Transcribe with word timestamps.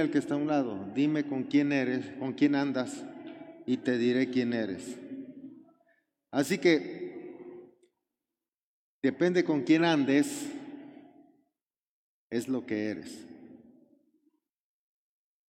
Al 0.00 0.10
que 0.10 0.18
está 0.18 0.34
a 0.34 0.38
un 0.38 0.46
lado, 0.46 0.90
dime 0.94 1.24
con 1.24 1.44
quién 1.44 1.72
eres, 1.72 2.06
con 2.18 2.32
quién 2.32 2.54
andas 2.54 3.04
y 3.66 3.76
te 3.76 3.98
diré 3.98 4.30
quién 4.30 4.52
eres. 4.52 4.98
Así 6.30 6.58
que 6.58 7.74
depende 9.02 9.44
con 9.44 9.62
quién 9.62 9.84
andes, 9.84 10.50
es 12.30 12.48
lo 12.48 12.64
que 12.64 12.86
eres. 12.86 13.26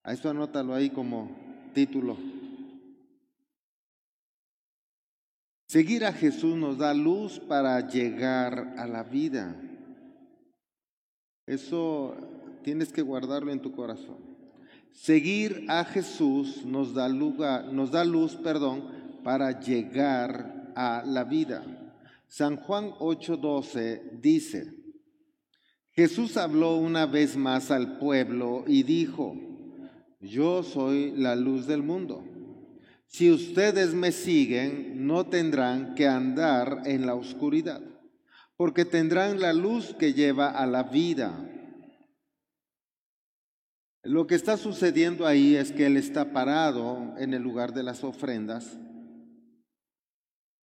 A 0.04 0.14
esto 0.14 0.30
anótalo 0.30 0.74
ahí 0.74 0.90
como 0.90 1.30
título. 1.74 2.18
Seguir 5.68 6.04
a 6.04 6.12
Jesús 6.12 6.58
nos 6.58 6.78
da 6.78 6.94
luz 6.94 7.40
para 7.40 7.88
llegar 7.88 8.74
a 8.78 8.86
la 8.88 9.04
vida. 9.04 9.56
Eso 11.46 12.16
tienes 12.64 12.92
que 12.92 13.02
guardarlo 13.02 13.52
en 13.52 13.62
tu 13.62 13.72
corazón. 13.72 14.31
Seguir 14.94 15.66
a 15.68 15.84
Jesús 15.84 16.66
nos 16.66 16.94
da, 16.94 17.08
lugar, 17.10 17.72
nos 17.74 17.92
da 17.92 18.04
luz, 18.04 18.36
perdón, 18.36 18.84
para 19.24 19.60
llegar 19.60 20.72
a 20.76 21.04
la 21.06 21.24
vida. 21.24 21.64
San 22.28 22.58
Juan 22.58 22.92
8:12 23.00 24.20
dice, 24.22 24.74
Jesús 25.92 26.38
habló 26.38 26.76
una 26.76 27.06
vez 27.06 27.36
más 27.36 27.72
al 27.72 27.98
pueblo 27.98 28.64
y 28.66 28.84
dijo, 28.84 29.36
yo 30.22 30.64
soy 30.64 31.12
la 31.18 31.36
luz 31.36 31.68
del 31.68 31.84
mundo. 31.84 32.24
Si 33.08 33.30
ustedes 33.30 33.94
me 33.94 34.14
siguen, 34.14 35.06
no 35.06 35.26
tendrán 35.26 35.96
que 35.96 36.08
andar 36.08 36.84
en 36.86 37.06
la 37.06 37.16
oscuridad, 37.16 37.82
porque 38.56 38.86
tendrán 38.86 39.42
la 39.42 39.52
luz 39.52 39.94
que 40.00 40.14
lleva 40.14 40.50
a 40.50 40.66
la 40.66 40.84
vida. 40.84 41.51
Lo 44.04 44.26
que 44.26 44.34
está 44.34 44.58
sucediendo 44.58 45.28
ahí 45.28 45.56
es 45.56 45.72
que 45.72 45.86
Él 45.86 45.96
está 45.96 46.34
parado 46.34 47.14
en 47.18 47.36
el 47.36 47.44
lugar 47.44 47.72
de 47.74 47.84
las 47.84 48.04
ofrendas. 48.04 48.78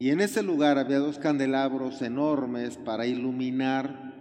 Y 0.00 0.10
en 0.10 0.20
ese 0.20 0.42
lugar 0.42 0.78
había 0.78 0.98
dos 0.98 1.18
candelabros 1.18 2.02
enormes 2.02 2.76
para 2.76 3.06
iluminar. 3.06 4.12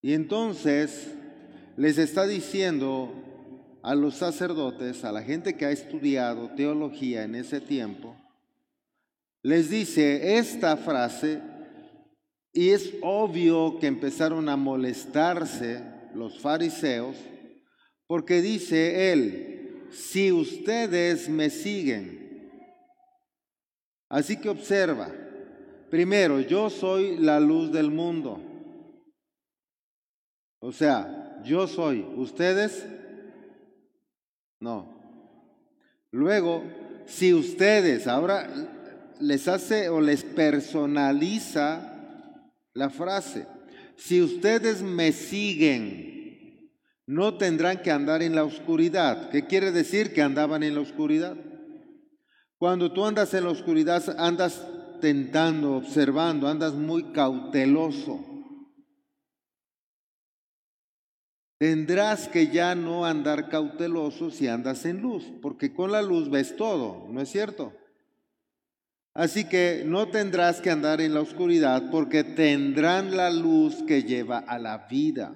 Y 0.00 0.12
entonces 0.12 1.12
les 1.76 1.98
está 1.98 2.24
diciendo 2.26 3.12
a 3.82 3.96
los 3.96 4.14
sacerdotes, 4.14 5.04
a 5.04 5.10
la 5.10 5.22
gente 5.22 5.56
que 5.56 5.64
ha 5.64 5.70
estudiado 5.70 6.50
teología 6.50 7.24
en 7.24 7.34
ese 7.34 7.60
tiempo, 7.60 8.16
les 9.42 9.70
dice 9.70 10.38
esta 10.38 10.76
frase 10.76 11.40
y 12.52 12.70
es 12.70 12.94
obvio 13.02 13.78
que 13.80 13.86
empezaron 13.86 14.48
a 14.48 14.56
molestarse 14.56 15.97
los 16.14 16.40
fariseos 16.40 17.16
porque 18.06 18.40
dice 18.40 19.12
él, 19.12 19.86
si 19.90 20.32
ustedes 20.32 21.28
me 21.28 21.50
siguen, 21.50 22.50
así 24.08 24.40
que 24.40 24.48
observa, 24.48 25.12
primero, 25.90 26.40
yo 26.40 26.70
soy 26.70 27.18
la 27.18 27.38
luz 27.38 27.70
del 27.70 27.90
mundo, 27.90 28.40
o 30.60 30.72
sea, 30.72 31.42
yo 31.44 31.68
soy, 31.68 32.00
ustedes 32.16 32.86
no. 34.60 34.98
Luego, 36.10 36.64
si 37.06 37.32
ustedes 37.34 38.06
ahora 38.06 38.48
les 39.20 39.46
hace 39.48 39.88
o 39.88 40.00
les 40.00 40.24
personaliza 40.24 41.94
la 42.74 42.90
frase, 42.90 43.46
si 43.98 44.22
ustedes 44.22 44.80
me 44.80 45.10
siguen, 45.10 46.72
no 47.04 47.36
tendrán 47.36 47.82
que 47.82 47.90
andar 47.90 48.22
en 48.22 48.34
la 48.34 48.44
oscuridad. 48.44 49.28
¿Qué 49.30 49.46
quiere 49.46 49.72
decir 49.72 50.14
que 50.14 50.22
andaban 50.22 50.62
en 50.62 50.76
la 50.76 50.80
oscuridad? 50.80 51.36
Cuando 52.58 52.92
tú 52.92 53.04
andas 53.04 53.34
en 53.34 53.44
la 53.44 53.50
oscuridad, 53.50 54.02
andas 54.18 54.64
tentando, 55.00 55.76
observando, 55.76 56.46
andas 56.46 56.74
muy 56.74 57.12
cauteloso. 57.12 58.24
Tendrás 61.58 62.28
que 62.28 62.48
ya 62.48 62.76
no 62.76 63.04
andar 63.04 63.48
cauteloso 63.48 64.30
si 64.30 64.46
andas 64.46 64.84
en 64.86 65.02
luz, 65.02 65.24
porque 65.42 65.74
con 65.74 65.90
la 65.90 66.02
luz 66.02 66.30
ves 66.30 66.54
todo, 66.54 67.08
¿no 67.10 67.20
es 67.20 67.30
cierto? 67.30 67.72
Así 69.18 69.46
que 69.46 69.82
no 69.84 70.06
tendrás 70.06 70.60
que 70.60 70.70
andar 70.70 71.00
en 71.00 71.12
la 71.12 71.20
oscuridad 71.20 71.90
porque 71.90 72.22
tendrán 72.22 73.16
la 73.16 73.30
luz 73.30 73.82
que 73.82 74.04
lleva 74.04 74.38
a 74.38 74.60
la 74.60 74.86
vida. 74.88 75.34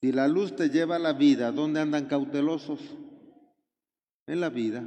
Si 0.00 0.12
la 0.12 0.26
luz 0.26 0.56
te 0.56 0.70
lleva 0.70 0.96
a 0.96 0.98
la 0.98 1.12
vida, 1.12 1.52
¿dónde 1.52 1.80
andan 1.80 2.06
cautelosos? 2.06 2.80
En 4.26 4.40
la 4.40 4.48
vida. 4.48 4.82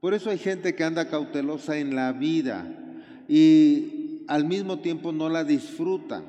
Por 0.00 0.14
eso 0.14 0.30
hay 0.30 0.38
gente 0.38 0.74
que 0.74 0.84
anda 0.84 1.10
cautelosa 1.10 1.76
en 1.76 1.94
la 1.94 2.12
vida 2.12 2.66
y 3.28 4.24
al 4.26 4.46
mismo 4.46 4.78
tiempo 4.78 5.12
no 5.12 5.28
la 5.28 5.44
disfrutan 5.44 6.24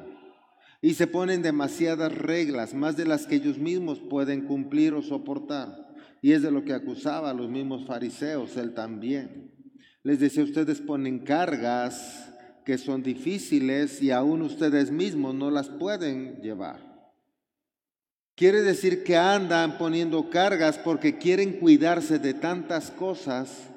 y 0.82 0.96
se 0.96 1.08
ponen 1.08 1.42
demasiadas 1.42 2.14
reglas, 2.14 2.74
más 2.74 2.98
de 2.98 3.06
las 3.06 3.26
que 3.26 3.36
ellos 3.36 3.58
mismos 3.58 4.00
pueden 4.02 4.42
cumplir 4.42 4.94
o 4.96 5.02
soportar. 5.02 5.88
Y 6.22 6.34
es 6.34 6.42
de 6.42 6.52
lo 6.52 6.66
que 6.66 6.74
acusaba 6.74 7.30
a 7.30 7.34
los 7.34 7.50
mismos 7.50 7.86
fariseos, 7.86 8.58
él 8.58 8.74
también. 8.74 9.59
Les 10.04 10.20
decía, 10.20 10.44
ustedes 10.44 10.80
ponen 10.80 11.20
cargas 11.20 12.30
que 12.66 12.78
son 12.78 13.04
difíciles 13.04 14.02
y 14.02 14.12
aún 14.12 14.42
ustedes 14.42 14.92
mismos 14.92 15.36
no 15.36 15.52
las 15.52 15.70
pueden 15.70 16.42
llevar. 16.42 16.88
Quiere 18.36 18.62
decir 18.62 19.04
que 19.04 19.18
andan 19.18 19.78
poniendo 19.78 20.30
cargas 20.30 20.78
porque 20.78 21.18
quieren 21.18 21.60
cuidarse 21.60 22.20
de 22.20 22.34
tantas 22.34 22.90
cosas 22.92 23.70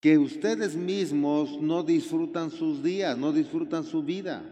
que 0.00 0.18
ustedes 0.18 0.74
mismos 0.74 1.60
no 1.60 1.82
disfrutan 1.82 2.50
sus 2.50 2.82
días, 2.82 3.16
no 3.16 3.32
disfrutan 3.32 3.84
su 3.84 4.02
vida. 4.02 4.42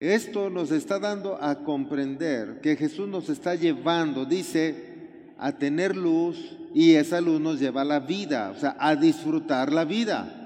Esto 0.00 0.50
nos 0.50 0.72
está 0.72 0.98
dando 0.98 1.40
a 1.40 1.62
comprender 1.62 2.60
que 2.60 2.74
Jesús 2.74 3.06
nos 3.06 3.28
está 3.28 3.54
llevando, 3.54 4.24
dice, 4.24 5.34
a 5.38 5.52
tener 5.52 5.94
luz 5.94 6.56
y 6.74 6.94
esa 6.94 7.20
luz 7.20 7.40
nos 7.40 7.60
lleva 7.60 7.82
a 7.82 7.86
la 7.86 8.00
vida, 8.00 8.50
o 8.50 8.58
sea, 8.58 8.76
a 8.78 8.96
disfrutar 8.96 9.72
la 9.72 9.84
vida. 9.84 10.38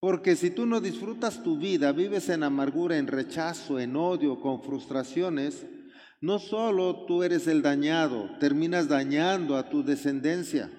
Porque 0.00 0.34
si 0.34 0.50
tú 0.50 0.66
no 0.66 0.80
disfrutas 0.80 1.42
tu 1.42 1.56
vida, 1.56 1.92
vives 1.92 2.28
en 2.28 2.42
amargura, 2.42 2.98
en 2.98 3.06
rechazo, 3.06 3.78
en 3.78 3.94
odio, 3.94 4.40
con 4.40 4.62
frustraciones, 4.62 5.64
no 6.20 6.38
solo 6.38 7.04
tú 7.06 7.22
eres 7.22 7.46
el 7.46 7.62
dañado, 7.62 8.30
terminas 8.38 8.88
dañando 8.88 9.56
a 9.56 9.68
tu 9.68 9.84
descendencia. 9.84 10.70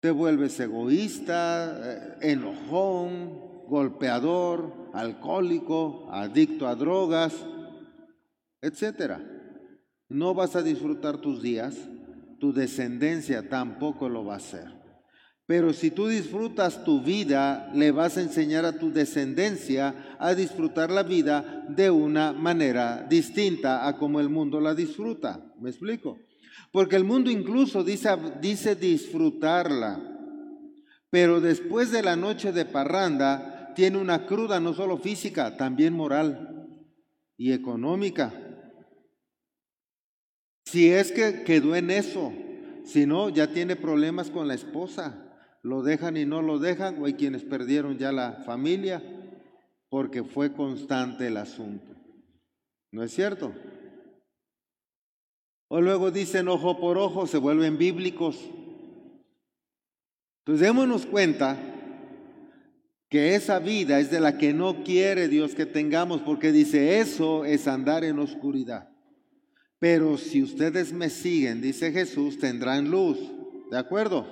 Te 0.00 0.10
vuelves 0.10 0.58
egoísta, 0.60 2.18
eh, 2.22 2.32
enojón, 2.32 3.66
golpeador, 3.66 4.90
alcohólico, 4.94 6.08
adicto 6.12 6.66
a 6.66 6.74
drogas, 6.74 7.34
etcétera. 8.62 9.35
No 10.08 10.34
vas 10.34 10.54
a 10.56 10.62
disfrutar 10.62 11.18
tus 11.18 11.42
días, 11.42 11.76
tu 12.38 12.52
descendencia 12.52 13.48
tampoco 13.48 14.08
lo 14.08 14.24
va 14.24 14.34
a 14.34 14.38
hacer. 14.38 14.76
Pero 15.46 15.72
si 15.72 15.92
tú 15.92 16.08
disfrutas 16.08 16.84
tu 16.84 17.00
vida, 17.00 17.70
le 17.72 17.92
vas 17.92 18.16
a 18.16 18.22
enseñar 18.22 18.64
a 18.64 18.78
tu 18.78 18.92
descendencia 18.92 20.16
a 20.18 20.34
disfrutar 20.34 20.90
la 20.90 21.04
vida 21.04 21.64
de 21.68 21.88
una 21.88 22.32
manera 22.32 23.06
distinta 23.08 23.86
a 23.86 23.96
como 23.96 24.18
el 24.18 24.28
mundo 24.28 24.60
la 24.60 24.74
disfruta. 24.74 25.52
¿Me 25.60 25.70
explico? 25.70 26.18
Porque 26.72 26.96
el 26.96 27.04
mundo 27.04 27.30
incluso 27.30 27.84
dice, 27.84 28.10
dice 28.40 28.74
disfrutarla. 28.74 30.00
Pero 31.10 31.40
después 31.40 31.92
de 31.92 32.02
la 32.02 32.16
noche 32.16 32.52
de 32.52 32.64
parranda, 32.64 33.72
tiene 33.76 33.98
una 33.98 34.26
cruda 34.26 34.58
no 34.58 34.74
solo 34.74 34.98
física, 34.98 35.56
también 35.56 35.92
moral 35.94 36.66
y 37.36 37.52
económica. 37.52 38.45
Si 40.66 40.90
es 40.90 41.12
que 41.12 41.44
quedó 41.44 41.76
en 41.76 41.90
eso, 41.90 42.32
si 42.84 43.06
no, 43.06 43.28
ya 43.28 43.46
tiene 43.46 43.76
problemas 43.76 44.30
con 44.30 44.48
la 44.48 44.54
esposa, 44.54 45.26
lo 45.62 45.82
dejan 45.82 46.16
y 46.16 46.26
no 46.26 46.42
lo 46.42 46.58
dejan, 46.58 47.00
o 47.00 47.06
hay 47.06 47.14
quienes 47.14 47.44
perdieron 47.44 47.98
ya 47.98 48.12
la 48.12 48.42
familia 48.44 49.02
porque 49.88 50.24
fue 50.24 50.52
constante 50.52 51.28
el 51.28 51.36
asunto. 51.36 51.94
¿No 52.92 53.02
es 53.02 53.12
cierto? 53.12 53.52
O 55.68 55.80
luego 55.80 56.10
dicen 56.10 56.48
ojo 56.48 56.78
por 56.78 56.98
ojo, 56.98 57.26
se 57.26 57.38
vuelven 57.38 57.78
bíblicos. 57.78 58.38
Entonces 60.40 60.66
démonos 60.66 61.06
cuenta 61.06 61.56
que 63.08 63.34
esa 63.34 63.60
vida 63.60 64.00
es 64.00 64.10
de 64.10 64.20
la 64.20 64.36
que 64.38 64.52
no 64.52 64.82
quiere 64.82 65.28
Dios 65.28 65.54
que 65.54 65.66
tengamos, 65.66 66.20
porque 66.22 66.50
dice, 66.50 67.00
eso 67.00 67.44
es 67.44 67.68
andar 67.68 68.04
en 68.04 68.18
oscuridad. 68.18 68.95
Pero 69.78 70.16
si 70.16 70.42
ustedes 70.42 70.92
me 70.92 71.10
siguen, 71.10 71.60
dice 71.60 71.92
Jesús, 71.92 72.38
tendrán 72.38 72.90
luz. 72.90 73.18
¿De 73.70 73.78
acuerdo? 73.78 74.26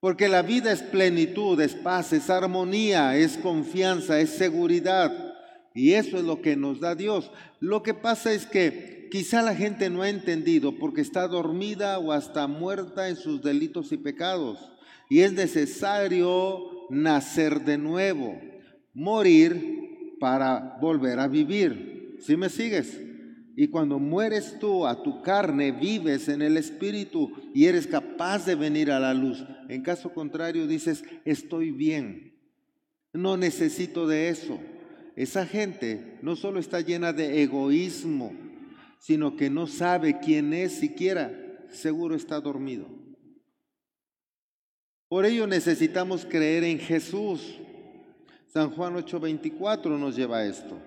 Porque 0.00 0.28
la 0.28 0.42
vida 0.42 0.72
es 0.72 0.82
plenitud, 0.82 1.60
es 1.60 1.74
paz, 1.74 2.12
es 2.14 2.30
armonía, 2.30 3.16
es 3.16 3.36
confianza, 3.36 4.18
es 4.18 4.30
seguridad. 4.30 5.34
Y 5.74 5.92
eso 5.92 6.16
es 6.16 6.24
lo 6.24 6.40
que 6.40 6.56
nos 6.56 6.80
da 6.80 6.94
Dios. 6.94 7.30
Lo 7.60 7.82
que 7.82 7.92
pasa 7.92 8.32
es 8.32 8.46
que 8.46 9.08
quizá 9.10 9.42
la 9.42 9.54
gente 9.54 9.90
no 9.90 10.02
ha 10.02 10.08
entendido 10.08 10.78
porque 10.78 11.02
está 11.02 11.28
dormida 11.28 11.98
o 11.98 12.12
hasta 12.12 12.46
muerta 12.46 13.08
en 13.10 13.16
sus 13.16 13.42
delitos 13.42 13.92
y 13.92 13.98
pecados. 13.98 14.58
Y 15.10 15.20
es 15.20 15.32
necesario 15.32 16.86
nacer 16.88 17.64
de 17.64 17.76
nuevo, 17.76 18.40
morir 18.94 20.16
para 20.18 20.78
volver 20.80 21.18
a 21.18 21.28
vivir. 21.28 22.16
¿Sí 22.20 22.36
me 22.36 22.48
sigues? 22.48 23.09
Y 23.60 23.68
cuando 23.68 23.98
mueres 23.98 24.58
tú 24.58 24.86
a 24.86 25.02
tu 25.02 25.20
carne, 25.20 25.70
vives 25.70 26.30
en 26.30 26.40
el 26.40 26.56
Espíritu 26.56 27.30
y 27.52 27.66
eres 27.66 27.86
capaz 27.86 28.46
de 28.46 28.54
venir 28.54 28.90
a 28.90 28.98
la 28.98 29.12
luz. 29.12 29.44
En 29.68 29.82
caso 29.82 30.14
contrario, 30.14 30.66
dices, 30.66 31.04
estoy 31.26 31.70
bien, 31.70 32.32
no 33.12 33.36
necesito 33.36 34.06
de 34.06 34.30
eso. 34.30 34.58
Esa 35.14 35.44
gente 35.44 36.16
no 36.22 36.36
solo 36.36 36.58
está 36.58 36.80
llena 36.80 37.12
de 37.12 37.42
egoísmo, 37.42 38.32
sino 38.98 39.36
que 39.36 39.50
no 39.50 39.66
sabe 39.66 40.20
quién 40.20 40.54
es 40.54 40.72
siquiera, 40.72 41.30
seguro 41.70 42.14
está 42.14 42.40
dormido. 42.40 42.86
Por 45.06 45.26
ello 45.26 45.46
necesitamos 45.46 46.24
creer 46.24 46.64
en 46.64 46.78
Jesús. 46.78 47.58
San 48.46 48.70
Juan 48.70 48.94
8:24 48.94 49.98
nos 49.98 50.16
lleva 50.16 50.38
a 50.38 50.46
esto. 50.46 50.80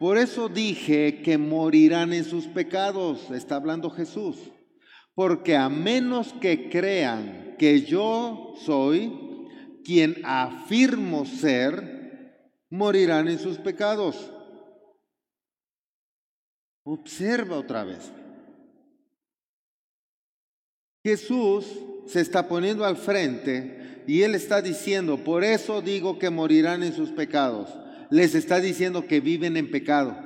Por 0.00 0.16
eso 0.16 0.48
dije 0.48 1.20
que 1.20 1.36
morirán 1.36 2.14
en 2.14 2.24
sus 2.24 2.46
pecados, 2.46 3.30
está 3.32 3.56
hablando 3.56 3.90
Jesús, 3.90 4.38
porque 5.14 5.54
a 5.54 5.68
menos 5.68 6.32
que 6.40 6.70
crean 6.70 7.54
que 7.58 7.82
yo 7.82 8.54
soy 8.64 9.12
quien 9.84 10.16
afirmo 10.24 11.26
ser, 11.26 12.56
morirán 12.70 13.28
en 13.28 13.38
sus 13.38 13.58
pecados. 13.58 14.32
Observa 16.82 17.58
otra 17.58 17.84
vez. 17.84 18.10
Jesús 21.04 21.66
se 22.06 22.22
está 22.22 22.48
poniendo 22.48 22.86
al 22.86 22.96
frente 22.96 24.02
y 24.06 24.22
él 24.22 24.34
está 24.34 24.62
diciendo, 24.62 25.18
por 25.18 25.44
eso 25.44 25.82
digo 25.82 26.18
que 26.18 26.30
morirán 26.30 26.82
en 26.84 26.94
sus 26.94 27.10
pecados 27.10 27.68
les 28.10 28.34
está 28.34 28.60
diciendo 28.60 29.06
que 29.06 29.20
viven 29.20 29.56
en 29.56 29.70
pecado. 29.70 30.16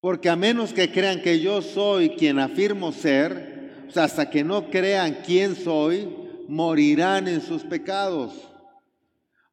Porque 0.00 0.28
a 0.28 0.36
menos 0.36 0.74
que 0.74 0.92
crean 0.92 1.22
que 1.22 1.40
yo 1.40 1.62
soy 1.62 2.10
quien 2.10 2.38
afirmo 2.38 2.92
ser, 2.92 3.86
hasta 3.94 4.28
que 4.28 4.44
no 4.44 4.70
crean 4.70 5.18
quién 5.24 5.56
soy, 5.56 6.08
morirán 6.48 7.28
en 7.28 7.40
sus 7.40 7.62
pecados. 7.62 8.32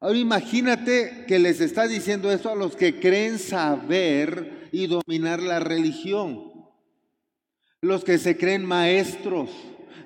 Ahora 0.00 0.18
imagínate 0.18 1.24
que 1.26 1.38
les 1.38 1.60
está 1.60 1.86
diciendo 1.86 2.30
eso 2.30 2.50
a 2.50 2.56
los 2.56 2.76
que 2.76 2.98
creen 2.98 3.38
saber 3.38 4.68
y 4.72 4.88
dominar 4.88 5.40
la 5.40 5.60
religión, 5.60 6.52
los 7.80 8.04
que 8.04 8.18
se 8.18 8.36
creen 8.36 8.64
maestros, 8.64 9.50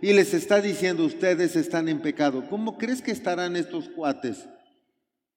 y 0.02 0.12
les 0.12 0.34
está 0.34 0.60
diciendo 0.60 1.04
ustedes 1.04 1.56
están 1.56 1.88
en 1.88 2.00
pecado. 2.00 2.44
¿Cómo 2.48 2.76
crees 2.76 3.00
que 3.00 3.10
estarán 3.10 3.56
estos 3.56 3.88
cuates? 3.88 4.46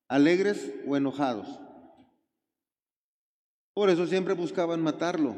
Alegres 0.09 0.73
o 0.85 0.97
enojados. 0.97 1.47
Por 3.73 3.89
eso 3.89 4.05
siempre 4.07 4.33
buscaban 4.33 4.81
matarlo. 4.81 5.35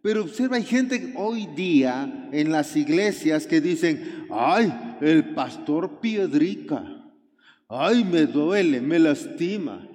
Pero 0.00 0.22
observa, 0.22 0.56
hay 0.56 0.64
gente 0.64 1.12
hoy 1.16 1.46
día 1.46 2.28
en 2.32 2.52
las 2.52 2.76
iglesias 2.76 3.46
que 3.46 3.60
dicen, 3.60 4.26
ay, 4.30 4.96
el 5.00 5.34
pastor 5.34 6.00
piedrica, 6.00 6.84
ay, 7.68 8.04
me 8.04 8.26
duele, 8.26 8.80
me 8.80 8.98
lastima. 8.98 9.86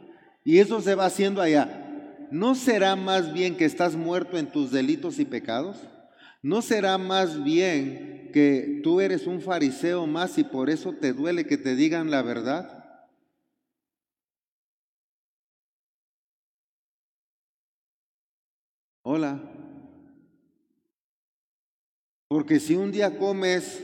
Y 0.44 0.58
eso 0.58 0.81
se 0.81 0.96
va 0.96 1.06
haciendo 1.06 1.42
allá. 1.42 1.86
¿No 2.31 2.56
será 2.56 2.96
más 2.96 3.34
bien 3.34 3.56
que 3.56 3.66
estás 3.66 3.96
muerto 3.96 4.38
en 4.38 4.48
tus 4.48 4.72
delitos 4.72 5.20
y 5.20 5.26
pecados? 5.26 5.78
¿No 6.42 6.62
será 6.62 6.98
más 6.98 7.44
bien 7.44 8.30
que 8.34 8.81
tú 8.84 9.02
eres 9.02 9.28
un 9.28 9.42
fariseo 9.42 10.08
más 10.08 10.38
y 10.38 10.44
por 10.44 10.70
eso 10.70 10.94
te 10.94 11.14
duele 11.14 11.46
que 11.46 11.58
te 11.58 11.76
digan 11.76 12.12
la 12.12 12.22
verdad? 12.22 12.79
Hola. 19.11 19.39
Porque 22.27 22.59
si 22.59 22.75
un 22.75 22.91
día 22.91 23.17
comes 23.17 23.81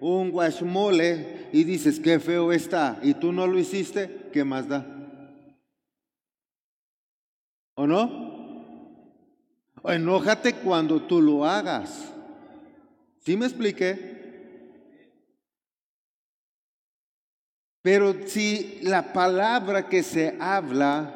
un 0.00 0.32
guachmole 0.32 1.46
y 1.52 1.62
dices, 1.62 2.00
qué 2.00 2.18
feo 2.18 2.50
está, 2.50 2.98
y 3.00 3.14
tú 3.14 3.30
no 3.30 3.46
lo 3.46 3.60
hiciste, 3.60 4.28
¿qué 4.32 4.42
más 4.42 4.66
da? 4.66 4.84
¿O 7.76 7.86
no? 7.86 8.10
O 9.82 9.92
enójate 9.92 10.54
cuando 10.54 11.00
tú 11.00 11.22
lo 11.22 11.44
hagas. 11.44 12.12
¿Sí 13.20 13.36
me 13.36 13.46
expliqué? 13.46 14.16
Pero 17.82 18.26
si 18.26 18.80
la 18.82 19.12
palabra 19.12 19.88
que 19.88 20.02
se 20.02 20.36
habla 20.40 21.14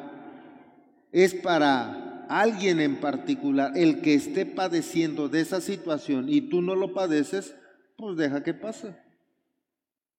es 1.11 1.35
para 1.35 2.00
alguien 2.39 2.79
en 2.79 3.01
particular, 3.01 3.73
el 3.75 4.01
que 4.01 4.13
esté 4.13 4.45
padeciendo 4.45 5.27
de 5.27 5.41
esa 5.41 5.59
situación 5.59 6.29
y 6.29 6.41
tú 6.41 6.61
no 6.61 6.75
lo 6.75 6.93
padeces, 6.93 7.55
pues 7.97 8.15
deja 8.15 8.41
que 8.43 8.53
pase. 8.53 8.95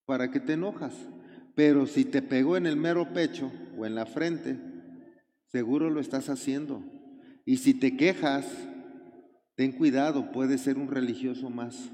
¿Para 0.04 0.30
que 0.30 0.40
te 0.40 0.52
enojas? 0.52 0.94
Pero 1.54 1.86
si 1.86 2.04
te 2.04 2.20
pegó 2.20 2.56
en 2.56 2.66
el 2.66 2.76
mero 2.76 3.12
pecho 3.12 3.50
o 3.78 3.86
en 3.86 3.94
la 3.94 4.04
frente, 4.04 4.58
seguro 5.46 5.88
lo 5.90 6.00
estás 6.00 6.28
haciendo. 6.28 6.82
Y 7.46 7.58
si 7.58 7.72
te 7.72 7.96
quejas, 7.96 8.46
ten 9.54 9.72
cuidado, 9.72 10.32
puede 10.32 10.58
ser 10.58 10.76
un 10.76 10.88
religioso 10.88 11.48
más. 11.50 11.90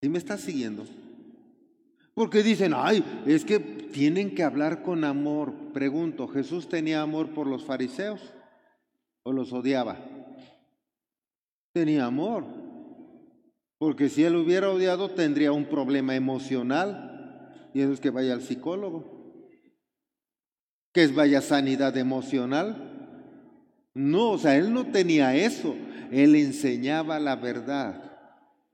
¿Sí 0.00 0.08
me 0.08 0.18
estás 0.18 0.40
siguiendo? 0.40 0.84
Porque 2.14 2.44
dicen, 2.44 2.72
ay, 2.74 3.04
es 3.26 3.44
que 3.44 3.58
tienen 3.58 4.34
que 4.34 4.44
hablar 4.44 4.82
con 4.82 5.04
amor. 5.04 5.52
Pregunto, 5.72 6.28
¿Jesús 6.28 6.68
tenía 6.68 7.02
amor 7.02 7.30
por 7.30 7.46
los 7.46 7.64
fariseos 7.64 8.20
o 9.24 9.32
los 9.32 9.52
odiaba? 9.52 9.98
Tenía 11.72 12.04
amor. 12.06 12.44
Porque 13.78 14.08
si 14.08 14.24
él 14.24 14.36
hubiera 14.36 14.70
odiado 14.70 15.10
tendría 15.10 15.50
un 15.50 15.66
problema 15.66 16.14
emocional. 16.14 17.50
Y 17.74 17.80
eso 17.80 17.92
es 17.92 18.00
que 18.00 18.10
vaya 18.10 18.32
al 18.32 18.42
psicólogo. 18.42 19.40
Que 20.92 21.02
es 21.02 21.14
vaya 21.14 21.40
sanidad 21.40 21.96
emocional. 21.96 22.92
No, 23.92 24.30
o 24.30 24.38
sea, 24.38 24.56
él 24.56 24.72
no 24.72 24.86
tenía 24.86 25.34
eso. 25.34 25.74
Él 26.12 26.36
enseñaba 26.36 27.18
la 27.18 27.34
verdad. 27.34 28.12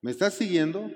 ¿Me 0.03 0.11
estás 0.11 0.35
siguiendo? 0.35 0.91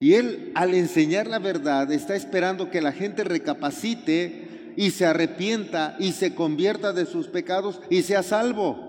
Y 0.00 0.14
él 0.14 0.50
al 0.54 0.74
enseñar 0.74 1.26
la 1.26 1.38
verdad 1.38 1.92
está 1.92 2.16
esperando 2.16 2.70
que 2.70 2.80
la 2.80 2.90
gente 2.90 3.22
recapacite 3.22 4.72
y 4.76 4.92
se 4.92 5.04
arrepienta 5.04 5.96
y 5.98 6.12
se 6.12 6.34
convierta 6.34 6.94
de 6.94 7.04
sus 7.04 7.28
pecados 7.28 7.82
y 7.90 8.00
sea 8.02 8.22
salvo. 8.22 8.88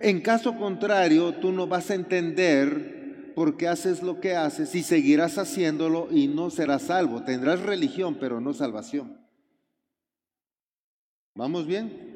En 0.00 0.20
caso 0.20 0.56
contrario, 0.58 1.34
tú 1.36 1.50
no 1.50 1.66
vas 1.66 1.90
a 1.90 1.94
entender 1.94 3.32
por 3.34 3.56
qué 3.56 3.68
haces 3.68 4.02
lo 4.02 4.20
que 4.20 4.36
haces 4.36 4.74
y 4.74 4.82
seguirás 4.82 5.38
haciéndolo 5.38 6.08
y 6.10 6.28
no 6.28 6.50
serás 6.50 6.82
salvo. 6.82 7.22
Tendrás 7.22 7.60
religión, 7.60 8.18
pero 8.20 8.42
no 8.42 8.52
salvación. 8.52 9.18
¿Vamos 11.34 11.66
bien? 11.66 12.15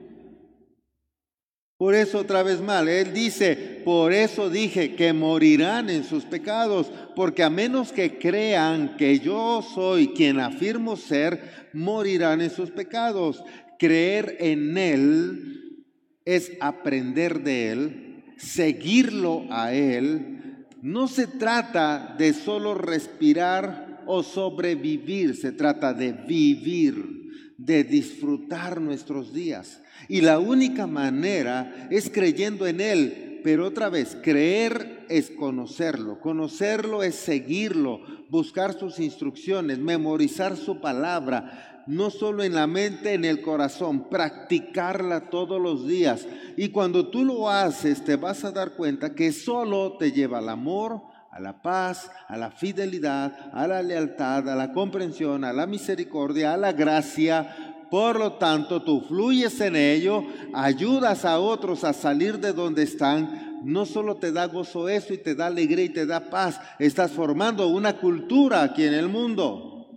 Por 1.80 1.94
eso 1.94 2.18
otra 2.18 2.42
vez 2.42 2.60
mal, 2.60 2.90
él 2.90 3.14
dice, 3.14 3.80
por 3.86 4.12
eso 4.12 4.50
dije 4.50 4.94
que 4.96 5.14
morirán 5.14 5.88
en 5.88 6.04
sus 6.04 6.26
pecados, 6.26 6.92
porque 7.16 7.42
a 7.42 7.48
menos 7.48 7.90
que 7.90 8.18
crean 8.18 8.98
que 8.98 9.18
yo 9.18 9.62
soy 9.62 10.08
quien 10.08 10.40
afirmo 10.40 10.96
ser, 10.96 11.40
morirán 11.72 12.42
en 12.42 12.50
sus 12.50 12.70
pecados. 12.70 13.42
Creer 13.78 14.36
en 14.40 14.76
Él 14.76 15.86
es 16.26 16.52
aprender 16.60 17.42
de 17.42 17.70
Él, 17.70 18.24
seguirlo 18.36 19.46
a 19.48 19.72
Él. 19.72 20.66
No 20.82 21.08
se 21.08 21.28
trata 21.28 22.14
de 22.18 22.34
solo 22.34 22.74
respirar 22.74 24.02
o 24.04 24.22
sobrevivir, 24.22 25.34
se 25.34 25.50
trata 25.50 25.94
de 25.94 26.12
vivir, 26.12 27.19
de 27.60 27.84
disfrutar 27.84 28.80
nuestros 28.80 29.34
días. 29.34 29.82
Y 30.08 30.22
la 30.22 30.38
única 30.38 30.86
manera 30.86 31.88
es 31.90 32.10
creyendo 32.10 32.66
en 32.66 32.80
Él, 32.80 33.40
pero 33.44 33.66
otra 33.66 33.90
vez, 33.90 34.16
creer 34.22 35.04
es 35.08 35.30
conocerlo, 35.30 36.20
conocerlo 36.20 37.02
es 37.02 37.16
seguirlo, 37.16 38.00
buscar 38.30 38.78
sus 38.78 38.98
instrucciones, 38.98 39.78
memorizar 39.78 40.56
su 40.56 40.80
palabra, 40.80 41.84
no 41.86 42.10
solo 42.10 42.44
en 42.44 42.54
la 42.54 42.66
mente, 42.66 43.14
en 43.14 43.24
el 43.24 43.42
corazón, 43.42 44.08
practicarla 44.08 45.28
todos 45.28 45.60
los 45.60 45.86
días. 45.86 46.26
Y 46.56 46.68
cuando 46.68 47.08
tú 47.08 47.24
lo 47.24 47.50
haces, 47.50 48.04
te 48.04 48.16
vas 48.16 48.44
a 48.44 48.52
dar 48.52 48.74
cuenta 48.74 49.14
que 49.14 49.32
solo 49.32 49.96
te 49.98 50.12
lleva 50.12 50.38
al 50.38 50.48
amor, 50.48 51.02
a 51.30 51.38
la 51.38 51.62
paz, 51.62 52.10
a 52.28 52.36
la 52.36 52.50
fidelidad, 52.50 53.50
a 53.52 53.66
la 53.66 53.82
lealtad, 53.82 54.48
a 54.48 54.56
la 54.56 54.72
comprensión, 54.72 55.44
a 55.44 55.52
la 55.52 55.66
misericordia, 55.66 56.54
a 56.54 56.56
la 56.56 56.72
gracia. 56.72 57.76
Por 57.90 58.18
lo 58.18 58.34
tanto, 58.34 58.82
tú 58.82 59.00
fluyes 59.00 59.60
en 59.60 59.76
ello, 59.76 60.24
ayudas 60.52 61.24
a 61.24 61.38
otros 61.38 61.84
a 61.84 61.92
salir 61.92 62.38
de 62.38 62.52
donde 62.52 62.82
están. 62.82 63.60
No 63.64 63.86
solo 63.86 64.16
te 64.16 64.32
da 64.32 64.46
gozo 64.46 64.88
eso 64.88 65.12
y 65.12 65.18
te 65.18 65.34
da 65.34 65.46
alegría 65.46 65.84
y 65.84 65.90
te 65.90 66.06
da 66.06 66.30
paz, 66.30 66.60
estás 66.78 67.12
formando 67.12 67.68
una 67.68 67.96
cultura 67.96 68.62
aquí 68.62 68.84
en 68.84 68.94
el 68.94 69.08
mundo. 69.08 69.88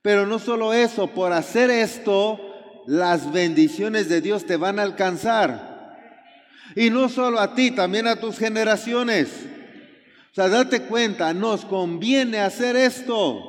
Pero 0.00 0.26
no 0.26 0.38
solo 0.38 0.72
eso, 0.72 1.08
por 1.08 1.32
hacer 1.32 1.70
esto, 1.70 2.38
las 2.86 3.32
bendiciones 3.32 4.08
de 4.08 4.20
Dios 4.20 4.44
te 4.44 4.56
van 4.56 4.78
a 4.78 4.82
alcanzar. 4.82 5.74
Y 6.76 6.90
no 6.90 7.08
solo 7.08 7.40
a 7.40 7.54
ti, 7.54 7.70
también 7.70 8.06
a 8.06 8.16
tus 8.16 8.38
generaciones. 8.38 9.46
O 10.34 10.36
sea, 10.36 10.48
date 10.48 10.82
cuenta, 10.86 11.32
nos 11.32 11.64
conviene 11.64 12.40
hacer 12.40 12.74
esto. 12.74 13.40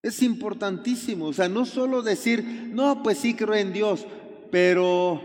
Es 0.00 0.22
importantísimo. 0.22 1.26
O 1.26 1.32
sea, 1.32 1.48
no 1.48 1.66
solo 1.66 2.02
decir, 2.02 2.70
no, 2.72 3.02
pues 3.02 3.18
sí 3.18 3.34
creo 3.34 3.56
en 3.56 3.72
Dios, 3.72 4.06
pero 4.52 5.20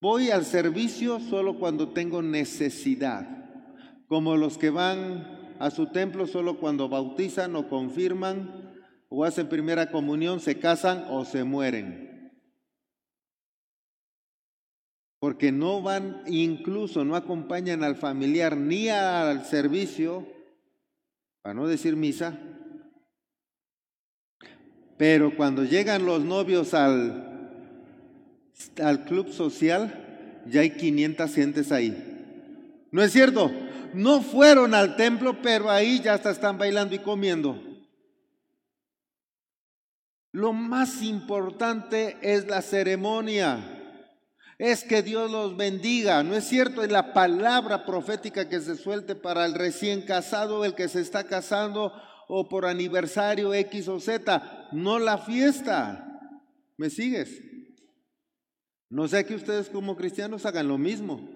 voy 0.00 0.30
al 0.30 0.44
servicio 0.44 1.18
solo 1.18 1.58
cuando 1.58 1.88
tengo 1.88 2.22
necesidad. 2.22 3.26
Como 4.06 4.36
los 4.36 4.58
que 4.58 4.70
van 4.70 5.56
a 5.58 5.72
su 5.72 5.86
templo 5.86 6.28
solo 6.28 6.60
cuando 6.60 6.88
bautizan 6.88 7.56
o 7.56 7.68
confirman 7.68 8.70
o 9.08 9.24
hacen 9.24 9.48
primera 9.48 9.90
comunión, 9.90 10.38
se 10.38 10.60
casan 10.60 11.04
o 11.10 11.24
se 11.24 11.42
mueren. 11.42 12.09
Porque 15.20 15.52
no 15.52 15.82
van, 15.82 16.22
incluso 16.26 17.04
no 17.04 17.14
acompañan 17.14 17.84
al 17.84 17.94
familiar 17.94 18.56
ni 18.56 18.88
al 18.88 19.44
servicio, 19.44 20.26
para 21.42 21.54
no 21.54 21.68
decir 21.68 21.94
misa, 21.94 22.38
pero 24.96 25.36
cuando 25.36 25.64
llegan 25.64 26.06
los 26.06 26.24
novios 26.24 26.72
al, 26.72 27.52
al 28.82 29.04
club 29.04 29.30
social, 29.30 30.40
ya 30.46 30.62
hay 30.62 30.70
500 30.70 31.34
gentes 31.34 31.70
ahí. 31.70 32.86
¿No 32.90 33.02
es 33.02 33.12
cierto? 33.12 33.50
No 33.92 34.22
fueron 34.22 34.74
al 34.74 34.96
templo, 34.96 35.40
pero 35.42 35.70
ahí 35.70 36.00
ya 36.00 36.14
están 36.14 36.56
bailando 36.56 36.94
y 36.94 36.98
comiendo. 36.98 37.62
Lo 40.32 40.52
más 40.52 41.02
importante 41.02 42.16
es 42.22 42.46
la 42.46 42.62
ceremonia 42.62 43.79
es 44.60 44.84
que 44.84 45.02
Dios 45.02 45.30
los 45.30 45.56
bendiga. 45.56 46.22
No 46.22 46.36
es 46.36 46.44
cierto, 46.44 46.82
es 46.82 46.92
la 46.92 47.14
palabra 47.14 47.86
profética 47.86 48.46
que 48.46 48.60
se 48.60 48.76
suelte 48.76 49.14
para 49.14 49.46
el 49.46 49.54
recién 49.54 50.02
casado, 50.02 50.66
el 50.66 50.74
que 50.74 50.86
se 50.88 51.00
está 51.00 51.24
casando 51.24 51.94
o 52.28 52.46
por 52.46 52.66
aniversario 52.66 53.54
X 53.54 53.88
o 53.88 53.98
Z, 53.98 54.68
no 54.72 54.98
la 54.98 55.16
fiesta. 55.16 56.36
¿Me 56.76 56.90
sigues? 56.90 57.40
No 58.90 59.08
sé 59.08 59.24
que 59.24 59.34
ustedes 59.34 59.70
como 59.70 59.96
cristianos 59.96 60.44
hagan 60.44 60.68
lo 60.68 60.76
mismo. 60.76 61.26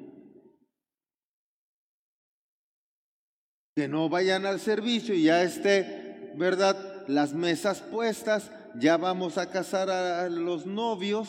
Que 3.75 3.88
no 3.88 4.11
vayan 4.11 4.45
al 4.45 4.61
servicio 4.61 5.14
y 5.14 5.25
ya 5.25 5.43
esté, 5.43 6.35
¿verdad? 6.37 7.07
Las 7.09 7.33
mesas 7.33 7.81
puestas, 7.81 8.50
ya 8.78 8.99
vamos 8.99 9.38
a 9.38 9.50
casar 9.50 9.88
a 9.88 10.28
los 10.28 10.66
novios 10.66 11.28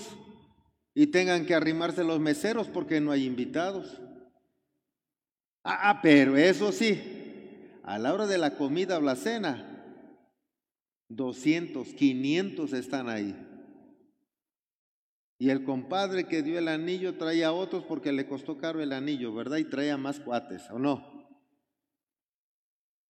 y 0.96 1.08
tengan 1.08 1.46
que 1.46 1.54
arrimarse 1.54 2.06
los 2.06 2.22
meseros 2.22 2.70
porque 2.70 3.02
no 3.02 3.12
hay 3.12 3.25
invitados. 3.25 4.02
Ah, 5.64 5.90
ah, 5.90 6.00
pero 6.02 6.38
eso 6.38 6.72
sí, 6.72 7.02
a 7.84 8.00
la 8.00 8.14
hora 8.14 8.25
de 8.28 8.38
la 8.38 8.56
comida 8.56 8.98
o 8.98 9.02
la 9.02 9.18
cena, 9.18 9.84
200, 11.10 11.90
500 11.90 12.74
están 12.74 13.10
ahí. 13.10 13.36
Y 15.38 15.50
el 15.50 15.66
compadre 15.66 16.28
que 16.28 16.42
dio 16.42 16.58
el 16.58 16.70
anillo 16.70 17.18
traía 17.18 17.48
a 17.48 17.54
otros 17.54 17.84
porque 17.84 18.14
le 18.14 18.25
costó 18.25 18.58
caro 18.58 18.82
el 18.82 18.94
anillo, 18.94 19.34
¿verdad? 19.34 19.58
Y 19.58 19.66
traía 19.66 19.98
más 19.98 20.22
cuates, 20.22 20.70
¿o 20.72 20.80
no? 20.80 21.14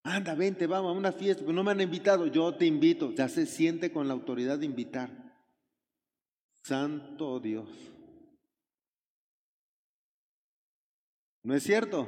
Anda, 0.03 0.33
vente, 0.33 0.65
vamos 0.65 0.95
a 0.95 0.97
una 0.97 1.11
fiesta, 1.11 1.43
no 1.51 1.63
me 1.63 1.71
han 1.71 1.81
invitado, 1.81 2.25
yo 2.25 2.55
te 2.55 2.65
invito. 2.65 3.11
Ya 3.13 3.29
se 3.29 3.45
siente 3.45 3.91
con 3.91 4.07
la 4.07 4.13
autoridad 4.15 4.57
de 4.57 4.65
invitar. 4.65 5.24
Santo 6.65 7.39
Dios. 7.39 7.69
¿No 11.43 11.53
es 11.53 11.61
cierto? 11.61 12.07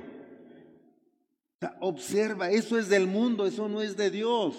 observa, 1.80 2.52
eso 2.52 2.78
es 2.78 2.88
del 2.88 3.08
mundo, 3.08 3.46
eso 3.46 3.68
no 3.68 3.82
es 3.82 3.98
de 3.98 4.12
Dios. 4.12 4.56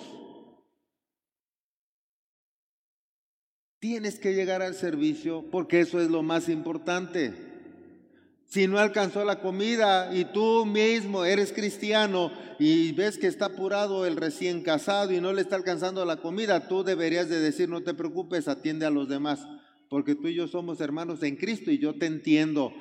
Tienes 3.81 4.19
que 4.19 4.35
llegar 4.35 4.63
al 4.63 4.75
servicio 4.75 5.45
porque 5.51 5.81
eso 5.81 6.01
es 6.01 6.11
lo 6.11 6.23
más 6.23 6.49
importante. 6.49 7.35
Si 8.47 8.67
no 8.67 8.79
alcanzó 8.79 9.25
la 9.25 9.41
comida 9.41 10.15
y 10.15 10.25
tú 10.27 10.65
mismo 10.65 11.25
eres 11.25 11.53
cristiano 11.53 12.33
y 12.59 12.93
ves 12.93 13.19
que 13.19 13.27
está 13.27 13.47
apurado 13.47 14.07
el 14.07 14.17
recién 14.17 14.63
casado 14.63 15.13
y 15.13 15.21
no 15.21 15.33
le 15.33 15.43
está 15.43 15.57
alcanzando 15.57 16.05
la 16.05 16.17
comida, 16.17 16.69
tú 16.69 16.83
deberías 16.83 17.29
de 17.29 17.41
decir, 17.41 17.69
no 17.69 17.83
te 17.83 17.95
preocupes, 17.95 18.49
atiende 18.49 18.87
a 18.87 18.91
los 18.91 19.09
demás 19.09 19.47
porque 19.89 20.15
tú 20.15 20.29
y 20.29 20.35
yo 20.35 20.49
somos 20.49 20.81
hermanos 20.81 21.23
en 21.23 21.37
Cristo 21.37 21.71
y 21.71 21.79
yo 21.79 21.95
te 21.95 22.07
entiendo. 22.07 22.73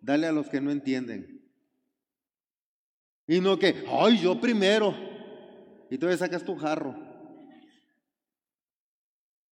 Dale 0.00 0.26
a 0.26 0.32
los 0.32 0.48
que 0.48 0.60
no 0.60 0.70
entienden. 0.70 1.42
Y 3.26 3.40
no 3.40 3.58
que, 3.58 3.84
ay, 3.88 4.18
yo 4.18 4.40
primero. 4.40 4.94
Y 5.90 5.96
le 5.96 6.16
sacas 6.16 6.44
tu 6.44 6.56
jarro. 6.56 6.94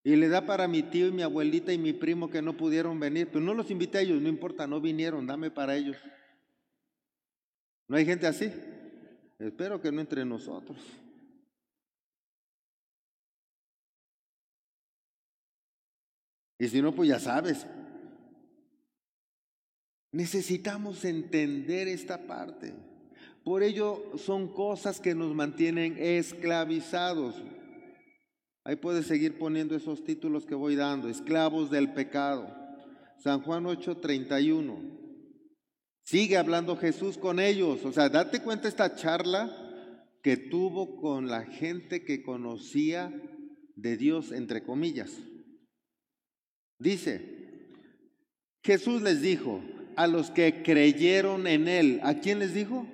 Y 0.03 0.17
le 0.17 0.29
da 0.29 0.45
para 0.45 0.69
mi 0.69 0.83
tío 0.83 1.09
y 1.09 1.13
mi 1.13 1.23
abuelita 1.23 1.73
y 1.73 1.79
mi 1.79 1.93
primo 1.93 2.29
que 2.29 2.43
no 2.43 2.57
pudieron 2.57 3.01
venir. 3.01 3.29
Pero 3.29 3.41
no 3.41 3.55
los 3.55 3.71
invité 3.71 3.99
a 3.99 4.01
ellos, 4.03 4.21
no 4.21 4.29
importa, 4.29 4.67
no 4.67 4.81
vinieron, 4.81 5.27
dame 5.27 5.51
para 5.51 5.77
ellos. 5.77 5.97
¿No 7.89 7.97
hay 7.97 8.05
gente 8.05 8.27
así? 8.27 8.53
Espero 9.39 9.81
que 9.81 9.91
no 9.91 10.01
entre 10.01 10.25
nosotros. 10.25 10.79
Y 16.65 16.69
si 16.69 16.81
no, 16.81 16.95
pues 16.95 17.11
ya 17.11 17.19
sabes. 17.19 17.67
Necesitamos 20.13 21.05
entender 21.05 21.89
esta 21.89 22.27
parte. 22.27 22.73
Por 23.45 23.63
ello 23.63 24.13
son 24.17 24.49
cosas 24.49 24.99
que 24.99 25.15
nos 25.15 25.35
mantienen 25.35 25.97
esclavizados. 25.99 27.35
Ahí 28.65 28.77
puedes 28.77 29.07
seguir 29.07 29.37
poniendo 29.37 29.77
esos 29.77 30.05
títulos 30.05 30.47
que 30.47 30.55
voy 30.55 30.75
dando. 30.75 31.11
Esclavos 31.11 31.71
del 31.71 31.93
pecado. 31.93 32.49
San 33.19 33.43
Juan 33.43 33.67
8:31. 33.67 34.79
Sigue 36.03 36.39
hablando 36.39 36.79
Jesús 36.79 37.19
con 37.19 37.41
ellos. 37.41 37.85
O 37.85 37.93
sea, 37.93 38.09
date 38.09 38.41
cuenta 38.41 38.69
esta 38.69 38.97
charla 38.97 39.55
que 40.23 40.39
tuvo 40.39 40.97
con 40.97 41.29
la 41.29 41.43
gente 41.43 42.07
que 42.07 42.23
conocía 42.23 43.13
de 43.77 43.99
Dios, 43.99 44.33
entre 44.33 44.63
comillas. 44.63 45.13
Dice, 46.85 47.23
Jesús 48.63 49.01
les 49.01 49.23
dijo 49.23 49.63
a 49.97 50.07
los 50.07 50.31
que 50.31 50.63
creyeron 50.63 51.47
en 51.47 51.67
Él, 51.67 51.99
¿a 52.03 52.21
quién 52.21 52.41
les 52.41 52.53
dijo? 52.53 52.87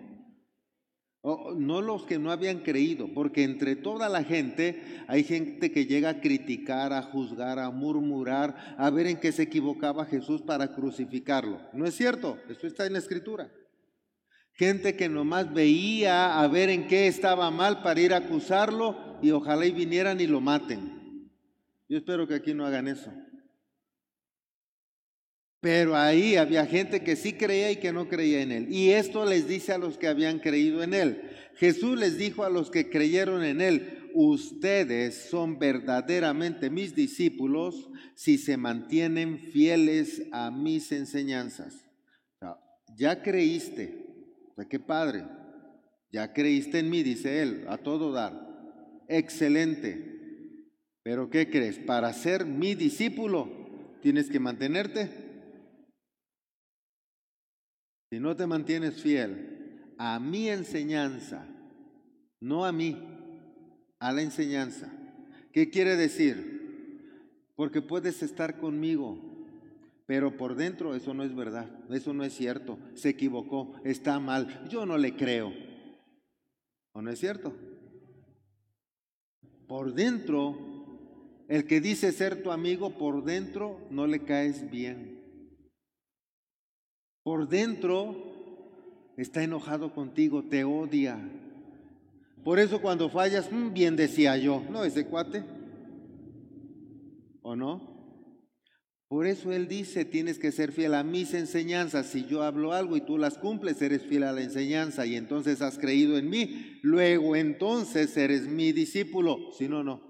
no 1.22 1.82
los 1.82 2.04
que 2.04 2.18
no 2.18 2.30
habían 2.30 2.60
creído, 2.60 3.12
porque 3.12 3.42
entre 3.42 3.76
toda 3.76 4.08
la 4.08 4.24
gente 4.24 5.02
hay 5.06 5.22
gente 5.22 5.70
que 5.70 5.84
llega 5.84 6.08
a 6.08 6.20
criticar, 6.20 6.94
a 6.94 7.02
juzgar, 7.02 7.58
a 7.58 7.70
murmurar, 7.70 8.76
a 8.78 8.88
ver 8.88 9.06
en 9.06 9.18
qué 9.18 9.30
se 9.32 9.42
equivocaba 9.42 10.06
Jesús 10.06 10.40
para 10.40 10.72
crucificarlo. 10.72 11.60
¿No 11.74 11.84
es 11.84 11.94
cierto? 11.94 12.38
Esto 12.48 12.66
está 12.66 12.86
en 12.86 12.94
la 12.94 13.00
escritura. 13.00 13.50
Gente 14.52 14.96
que 14.96 15.10
nomás 15.10 15.52
veía 15.52 16.40
a 16.40 16.48
ver 16.48 16.70
en 16.70 16.86
qué 16.86 17.06
estaba 17.06 17.50
mal 17.50 17.82
para 17.82 18.00
ir 18.00 18.14
a 18.14 18.18
acusarlo 18.18 19.18
y 19.20 19.32
ojalá 19.32 19.66
y 19.66 19.72
vinieran 19.72 20.20
y 20.20 20.26
lo 20.26 20.40
maten. 20.40 21.28
Yo 21.86 21.98
espero 21.98 22.26
que 22.26 22.34
aquí 22.34 22.54
no 22.54 22.64
hagan 22.64 22.88
eso. 22.88 23.12
Pero 25.60 25.94
ahí 25.94 26.36
había 26.36 26.64
gente 26.64 27.02
que 27.02 27.16
sí 27.16 27.34
creía 27.34 27.70
y 27.70 27.76
que 27.76 27.92
no 27.92 28.08
creía 28.08 28.40
en 28.40 28.50
él. 28.50 28.72
Y 28.72 28.90
esto 28.90 29.26
les 29.26 29.46
dice 29.46 29.72
a 29.72 29.78
los 29.78 29.98
que 29.98 30.08
habían 30.08 30.38
creído 30.38 30.82
en 30.82 30.94
él. 30.94 31.22
Jesús 31.56 31.98
les 31.98 32.16
dijo 32.16 32.44
a 32.44 32.50
los 32.50 32.70
que 32.70 32.88
creyeron 32.88 33.44
en 33.44 33.60
él, 33.60 34.10
ustedes 34.14 35.28
son 35.28 35.58
verdaderamente 35.58 36.70
mis 36.70 36.94
discípulos 36.94 37.90
si 38.14 38.38
se 38.38 38.56
mantienen 38.56 39.38
fieles 39.38 40.22
a 40.32 40.50
mis 40.50 40.90
enseñanzas. 40.92 41.84
ya 42.96 43.22
creíste, 43.22 44.06
qué 44.68 44.78
padre, 44.78 45.24
ya 46.12 46.32
creíste 46.32 46.78
en 46.78 46.90
mí, 46.90 47.02
dice 47.02 47.42
él, 47.42 47.64
a 47.68 47.78
todo 47.78 48.12
dar. 48.12 48.48
Excelente. 49.08 50.10
Pero 51.02 51.30
¿qué 51.30 51.48
crees? 51.50 51.78
Para 51.78 52.12
ser 52.12 52.44
mi 52.44 52.74
discípulo 52.74 53.48
tienes 54.02 54.28
que 54.28 54.40
mantenerte. 54.40 55.29
Si 58.10 58.18
no 58.18 58.34
te 58.34 58.46
mantienes 58.46 59.00
fiel 59.00 59.94
a 59.96 60.18
mi 60.18 60.48
enseñanza, 60.48 61.46
no 62.40 62.64
a 62.64 62.72
mí, 62.72 62.96
a 64.00 64.12
la 64.12 64.22
enseñanza. 64.22 64.90
¿Qué 65.52 65.70
quiere 65.70 65.94
decir? 65.94 67.46
Porque 67.54 67.82
puedes 67.82 68.22
estar 68.24 68.58
conmigo, 68.58 69.16
pero 70.06 70.36
por 70.36 70.56
dentro 70.56 70.96
eso 70.96 71.14
no 71.14 71.22
es 71.22 71.36
verdad, 71.36 71.70
eso 71.90 72.12
no 72.12 72.24
es 72.24 72.34
cierto, 72.34 72.78
se 72.94 73.10
equivocó, 73.10 73.74
está 73.84 74.18
mal, 74.18 74.68
yo 74.68 74.86
no 74.86 74.98
le 74.98 75.14
creo. 75.14 75.52
¿O 76.92 77.02
no 77.02 77.10
es 77.10 77.20
cierto? 77.20 77.54
Por 79.68 79.94
dentro, 79.94 80.58
el 81.46 81.64
que 81.64 81.80
dice 81.80 82.10
ser 82.10 82.42
tu 82.42 82.50
amigo, 82.50 82.98
por 82.98 83.22
dentro 83.22 83.86
no 83.90 84.08
le 84.08 84.24
caes 84.24 84.68
bien. 84.68 85.19
Por 87.22 87.48
dentro 87.48 88.16
está 89.16 89.42
enojado 89.42 89.92
contigo, 89.94 90.44
te 90.44 90.64
odia. 90.64 91.18
Por 92.44 92.58
eso 92.58 92.80
cuando 92.80 93.10
fallas, 93.10 93.52
mm, 93.52 93.72
bien 93.72 93.96
decía 93.96 94.36
yo, 94.36 94.62
¿no? 94.70 94.84
Ese 94.84 95.06
cuate. 95.06 95.44
¿O 97.42 97.54
no? 97.54 97.90
Por 99.08 99.26
eso 99.26 99.52
Él 99.52 99.66
dice, 99.66 100.04
tienes 100.04 100.38
que 100.38 100.52
ser 100.52 100.70
fiel 100.70 100.94
a 100.94 101.02
mis 101.02 101.34
enseñanzas. 101.34 102.06
Si 102.06 102.26
yo 102.26 102.44
hablo 102.44 102.72
algo 102.72 102.96
y 102.96 103.00
tú 103.00 103.18
las 103.18 103.38
cumples, 103.38 103.82
eres 103.82 104.02
fiel 104.02 104.22
a 104.22 104.32
la 104.32 104.40
enseñanza 104.40 105.04
y 105.04 105.16
entonces 105.16 105.62
has 105.62 105.78
creído 105.78 106.16
en 106.16 106.30
mí. 106.30 106.78
Luego 106.82 107.34
entonces 107.34 108.16
eres 108.16 108.46
mi 108.46 108.70
discípulo. 108.70 109.52
Si 109.52 109.68
no, 109.68 109.82
no. 109.82 110.00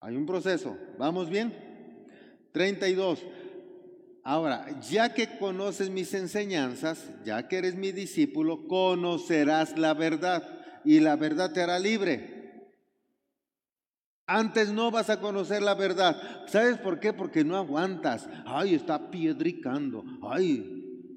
Hay 0.00 0.16
un 0.16 0.26
proceso. 0.26 0.76
¿Vamos 0.98 1.30
bien? 1.30 1.54
32. 2.52 3.24
Ahora, 4.28 4.66
ya 4.82 5.14
que 5.14 5.38
conoces 5.38 5.88
mis 5.88 6.12
enseñanzas, 6.12 7.02
ya 7.24 7.48
que 7.48 7.56
eres 7.56 7.76
mi 7.76 7.92
discípulo, 7.92 8.68
conocerás 8.68 9.78
la 9.78 9.94
verdad 9.94 10.46
y 10.84 11.00
la 11.00 11.16
verdad 11.16 11.50
te 11.50 11.62
hará 11.62 11.78
libre. 11.78 12.68
Antes 14.26 14.70
no 14.70 14.90
vas 14.90 15.08
a 15.08 15.18
conocer 15.18 15.62
la 15.62 15.72
verdad. 15.72 16.44
¿Sabes 16.46 16.76
por 16.76 17.00
qué? 17.00 17.14
Porque 17.14 17.42
no 17.42 17.56
aguantas. 17.56 18.28
Ay, 18.44 18.74
está 18.74 19.10
piedricando. 19.10 20.04
Ay. 20.20 21.16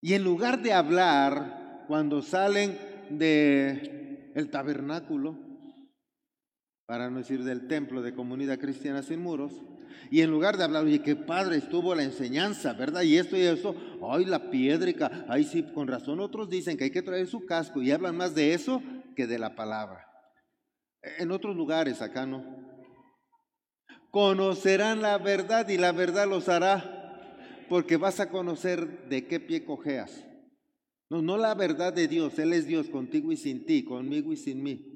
Y 0.00 0.14
en 0.14 0.24
lugar 0.24 0.62
de 0.62 0.72
hablar, 0.72 1.84
cuando 1.88 2.22
salen 2.22 2.78
de 3.10 4.30
el 4.34 4.48
tabernáculo, 4.48 5.43
para 6.86 7.10
no 7.10 7.18
decir 7.18 7.44
del 7.44 7.66
templo 7.66 8.02
de 8.02 8.14
comunidad 8.14 8.58
cristiana 8.58 9.02
sin 9.02 9.20
muros, 9.20 9.52
y 10.10 10.20
en 10.20 10.30
lugar 10.30 10.56
de 10.56 10.64
hablar, 10.64 10.84
oye, 10.84 11.00
qué 11.00 11.16
padre 11.16 11.56
estuvo 11.56 11.94
la 11.94 12.02
enseñanza, 12.02 12.74
¿verdad? 12.74 13.02
Y 13.02 13.16
esto 13.16 13.36
y 13.36 13.40
eso, 13.40 13.74
ay, 14.10 14.26
la 14.26 14.50
piedrica, 14.50 15.24
ay, 15.28 15.44
sí, 15.44 15.62
con 15.62 15.88
razón 15.88 16.20
otros 16.20 16.48
dicen 16.50 16.76
que 16.76 16.84
hay 16.84 16.90
que 16.90 17.02
traer 17.02 17.26
su 17.26 17.46
casco 17.46 17.80
y 17.80 17.90
hablan 17.90 18.16
más 18.16 18.34
de 18.34 18.52
eso 18.52 18.82
que 19.16 19.26
de 19.26 19.38
la 19.38 19.54
palabra. 19.54 20.06
En 21.18 21.30
otros 21.30 21.56
lugares, 21.56 22.02
acá 22.02 22.26
no. 22.26 22.44
Conocerán 24.10 25.00
la 25.02 25.18
verdad 25.18 25.68
y 25.68 25.78
la 25.78 25.92
verdad 25.92 26.28
los 26.28 26.48
hará, 26.48 27.66
porque 27.68 27.96
vas 27.96 28.20
a 28.20 28.28
conocer 28.28 29.08
de 29.08 29.26
qué 29.26 29.40
pie 29.40 29.64
cojeas. 29.64 30.26
No, 31.10 31.22
no 31.22 31.36
la 31.36 31.54
verdad 31.54 31.92
de 31.92 32.08
Dios, 32.08 32.38
Él 32.38 32.52
es 32.52 32.66
Dios 32.66 32.88
contigo 32.88 33.32
y 33.32 33.36
sin 33.36 33.64
ti, 33.64 33.84
conmigo 33.84 34.32
y 34.32 34.36
sin 34.36 34.62
mí, 34.62 34.93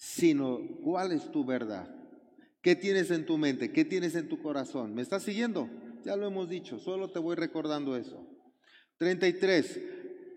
sino 0.00 0.60
cuál 0.82 1.12
es 1.12 1.30
tu 1.30 1.44
verdad. 1.44 1.94
¿Qué 2.62 2.74
tienes 2.74 3.10
en 3.10 3.26
tu 3.26 3.36
mente? 3.36 3.70
¿Qué 3.70 3.84
tienes 3.84 4.14
en 4.14 4.30
tu 4.30 4.40
corazón? 4.40 4.94
¿Me 4.94 5.02
estás 5.02 5.22
siguiendo? 5.22 5.68
Ya 6.06 6.16
lo 6.16 6.26
hemos 6.26 6.48
dicho, 6.48 6.78
solo 6.78 7.10
te 7.10 7.18
voy 7.18 7.36
recordando 7.36 7.94
eso. 7.96 8.26
33. 8.96 9.78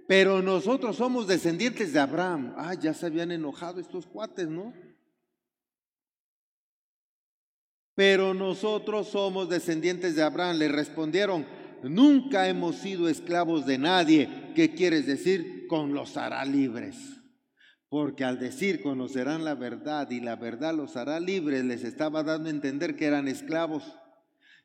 Pero 0.06 0.42
nosotros 0.42 0.98
somos 0.98 1.28
descendientes 1.28 1.94
de 1.94 2.00
Abraham. 2.02 2.54
Ah, 2.58 2.74
ya 2.74 2.94
se 2.94 3.06
habían 3.06 3.32
enojado 3.32 3.80
estos 3.80 4.06
cuates, 4.06 4.50
¿no? 4.50 4.74
Pero 7.96 8.34
nosotros 8.34 9.08
somos 9.08 9.48
descendientes 9.48 10.18
de 10.18 10.24
Abraham. 10.24 10.58
Le 10.58 10.68
respondieron, 10.68 11.46
nunca 11.84 12.50
hemos 12.50 12.76
sido 12.76 13.08
esclavos 13.08 13.66
de 13.66 13.78
nadie. 13.78 14.52
¿Qué 14.56 14.74
quieres 14.74 15.06
decir? 15.06 15.68
Con 15.70 15.94
los 15.94 16.18
hará 16.18 16.44
libres. 16.44 17.23
Porque 17.94 18.24
al 18.24 18.40
decir 18.40 18.82
conocerán 18.82 19.46
la 19.46 19.54
verdad 19.54 20.10
y 20.10 20.20
la 20.20 20.36
verdad 20.36 20.74
los 20.74 20.98
hará 20.98 21.20
libres, 21.20 21.64
les 21.64 21.84
estaba 21.84 22.24
dando 22.24 22.50
a 22.50 22.52
entender 22.52 22.96
que 22.96 23.06
eran 23.06 23.28
esclavos. 23.28 23.84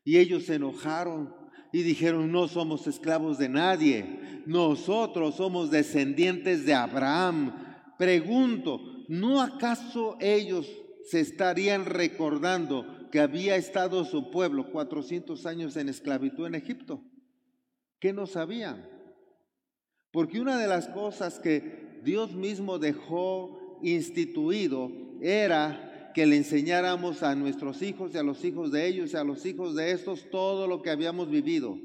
Y 0.02 0.16
ellos 0.16 0.46
se 0.46 0.54
enojaron 0.54 1.34
y 1.70 1.82
dijeron, 1.82 2.32
no 2.32 2.48
somos 2.48 2.86
esclavos 2.86 3.36
de 3.36 3.50
nadie, 3.50 4.42
nosotros 4.46 5.34
somos 5.34 5.70
descendientes 5.70 6.64
de 6.64 6.72
Abraham. 6.72 7.52
Pregunto, 7.98 8.80
¿no 9.08 9.42
acaso 9.42 10.16
ellos 10.20 10.66
se 11.04 11.20
estarían 11.20 11.84
recordando 11.84 13.10
que 13.10 13.20
había 13.20 13.56
estado 13.56 14.06
su 14.06 14.30
pueblo 14.30 14.72
400 14.72 15.44
años 15.44 15.76
en 15.76 15.90
esclavitud 15.90 16.46
en 16.46 16.54
Egipto. 16.54 17.04
¿Qué 18.00 18.14
no 18.14 18.26
sabían? 18.26 18.88
Porque 20.12 20.40
una 20.40 20.56
de 20.56 20.66
las 20.66 20.88
cosas 20.88 21.38
que 21.38 21.87
Dios 22.04 22.34
mismo 22.34 22.78
dejó 22.78 23.78
instituido 23.82 24.90
era 25.20 26.12
que 26.14 26.26
le 26.26 26.36
enseñáramos 26.36 27.22
a 27.22 27.34
nuestros 27.34 27.82
hijos 27.82 28.14
y 28.14 28.18
a 28.18 28.22
los 28.22 28.44
hijos 28.44 28.72
de 28.72 28.86
ellos 28.86 29.12
y 29.12 29.16
a 29.16 29.24
los 29.24 29.44
hijos 29.46 29.74
de 29.74 29.92
estos 29.92 30.28
todo 30.30 30.66
lo 30.66 30.82
que 30.82 30.90
habíamos 30.90 31.30
vivido, 31.30 31.78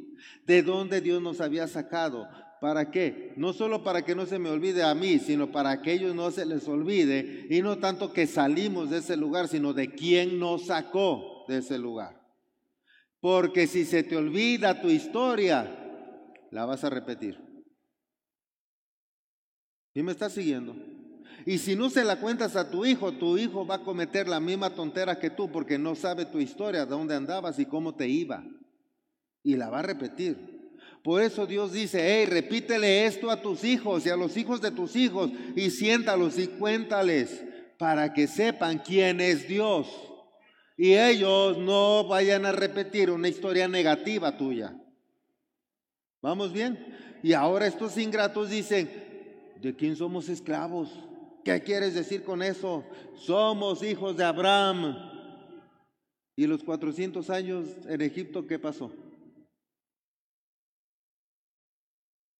de 0.45 0.63
dónde 0.63 1.01
Dios 1.01 1.21
nos 1.21 1.41
había 1.41 1.67
sacado, 1.67 2.27
¿Para 2.63 2.91
qué? 2.91 3.33
No 3.35 3.51
solo 3.51 3.83
para 3.83 4.05
que 4.05 4.15
no 4.15 4.25
se 4.25 4.39
me 4.39 4.49
olvide 4.49 4.83
a 4.83 4.95
mí, 4.95 5.19
sino 5.19 5.51
para 5.51 5.81
que 5.81 5.91
ellos 5.91 6.15
no 6.15 6.31
se 6.31 6.45
les 6.45 6.65
olvide. 6.69 7.45
Y 7.49 7.61
no 7.61 7.77
tanto 7.77 8.13
que 8.13 8.25
salimos 8.25 8.89
de 8.89 8.99
ese 8.99 9.17
lugar, 9.17 9.49
sino 9.49 9.73
de 9.73 9.91
quién 9.91 10.39
nos 10.39 10.67
sacó 10.67 11.43
de 11.49 11.57
ese 11.57 11.77
lugar. 11.77 12.25
Porque 13.19 13.67
si 13.67 13.83
se 13.83 14.03
te 14.03 14.15
olvida 14.15 14.79
tu 14.79 14.87
historia, 14.87 15.75
la 16.51 16.63
vas 16.63 16.85
a 16.85 16.89
repetir. 16.89 17.37
¿Y 19.93 20.01
me 20.01 20.11
estás 20.11 20.33
siguiendo? 20.33 20.75
Y 21.45 21.57
si 21.57 21.75
no 21.75 21.89
se 21.89 22.03
la 22.03 22.19
cuentas 22.19 22.55
a 22.55 22.69
tu 22.69 22.85
hijo, 22.85 23.11
tu 23.13 23.37
hijo 23.37 23.65
va 23.65 23.75
a 23.75 23.83
cometer 23.83 24.27
la 24.27 24.39
misma 24.39 24.69
tontera 24.69 25.19
que 25.19 25.29
tú 25.29 25.51
porque 25.51 25.77
no 25.77 25.95
sabe 25.95 26.25
tu 26.25 26.39
historia, 26.39 26.85
dónde 26.85 27.15
andabas 27.15 27.59
y 27.59 27.65
cómo 27.65 27.95
te 27.95 28.07
iba. 28.07 28.43
Y 29.43 29.55
la 29.55 29.69
va 29.69 29.79
a 29.79 29.83
repetir. 29.83 30.53
Por 31.03 31.21
eso 31.21 31.45
Dios 31.45 31.73
dice, 31.73 31.99
hey, 32.01 32.25
repítele 32.25 33.05
esto 33.05 33.29
a 33.29 33.41
tus 33.41 33.65
hijos 33.65 34.05
y 34.05 34.09
a 34.09 34.15
los 34.15 34.37
hijos 34.37 34.61
de 34.61 34.71
tus 34.71 34.95
hijos 34.95 35.31
y 35.55 35.69
siéntalos 35.69 36.39
y 36.39 36.47
cuéntales 36.47 37.43
para 37.77 38.13
que 38.13 38.25
sepan 38.27 38.79
quién 38.79 39.19
es 39.19 39.45
Dios. 39.45 39.87
Y 40.77 40.93
ellos 40.93 41.57
no 41.57 42.07
vayan 42.07 42.45
a 42.45 42.53
repetir 42.53 43.11
una 43.11 43.27
historia 43.27 43.67
negativa 43.67 44.37
tuya. 44.37 44.73
¿Vamos 46.21 46.53
bien? 46.53 47.19
Y 47.21 47.33
ahora 47.33 47.67
estos 47.67 47.97
ingratos 47.97 48.49
dicen, 48.49 48.89
¿de 49.63 49.73
quién 49.73 49.95
somos 49.95 50.27
esclavos? 50.27 50.89
¿Qué 51.45 51.61
quieres 51.61 51.93
decir 51.93 52.23
con 52.23 52.43
eso? 52.43 52.83
Somos 53.15 53.81
hijos 53.81 54.17
de 54.17 54.25
Abraham. 54.25 54.95
¿Y 56.35 56.47
los 56.47 56.63
400 56.63 57.29
años 57.29 57.69
en 57.87 58.01
Egipto 58.01 58.45
qué 58.45 58.59
pasó? 58.59 58.91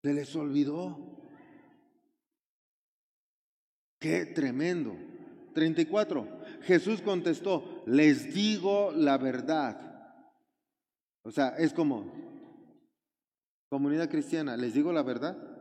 Se 0.03 0.13
les 0.13 0.36
olvidó. 0.36 0.97
Qué 4.01 4.25
tremendo. 4.25 4.93
34. 5.53 6.27
Jesús 6.63 7.01
contestó, 7.01 7.83
les 7.86 8.33
digo 8.33 8.91
la 8.91 9.17
verdad. 9.17 9.93
O 11.23 11.31
sea, 11.31 11.49
es 11.57 11.73
como, 11.73 12.12
comunidad 13.69 14.09
cristiana, 14.09 14.57
les 14.57 14.73
digo 14.73 14.91
la 14.91 15.03
verdad. 15.03 15.53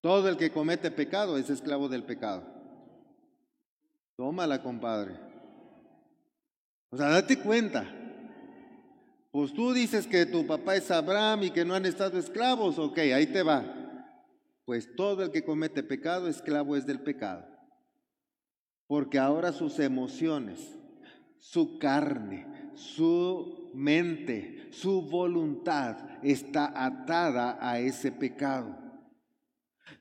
Todo 0.00 0.28
el 0.28 0.36
que 0.36 0.50
comete 0.50 0.90
pecado 0.90 1.36
es 1.36 1.50
esclavo 1.50 1.88
del 1.88 2.04
pecado. 2.04 2.42
Tómala, 4.16 4.62
compadre. 4.62 5.14
O 6.90 6.96
sea, 6.96 7.08
date 7.08 7.38
cuenta. 7.38 7.86
Pues 9.30 9.52
tú 9.52 9.72
dices 9.72 10.06
que 10.06 10.26
tu 10.26 10.46
papá 10.46 10.76
es 10.76 10.90
Abraham 10.90 11.44
y 11.44 11.50
que 11.50 11.64
no 11.64 11.74
han 11.74 11.86
estado 11.86 12.18
esclavos, 12.18 12.78
ok, 12.78 12.98
ahí 12.98 13.26
te 13.26 13.42
va. 13.42 13.64
Pues 14.64 14.94
todo 14.96 15.22
el 15.22 15.30
que 15.30 15.44
comete 15.44 15.82
pecado, 15.82 16.26
esclavo 16.26 16.76
es 16.76 16.86
del 16.86 17.00
pecado. 17.00 17.46
Porque 18.88 19.18
ahora 19.18 19.52
sus 19.52 19.78
emociones, 19.78 20.76
su 21.38 21.78
carne, 21.78 22.72
su 22.74 23.70
mente, 23.72 24.68
su 24.72 25.02
voluntad 25.02 25.96
está 26.22 26.72
atada 26.84 27.58
a 27.60 27.78
ese 27.78 28.10
pecado. 28.10 28.89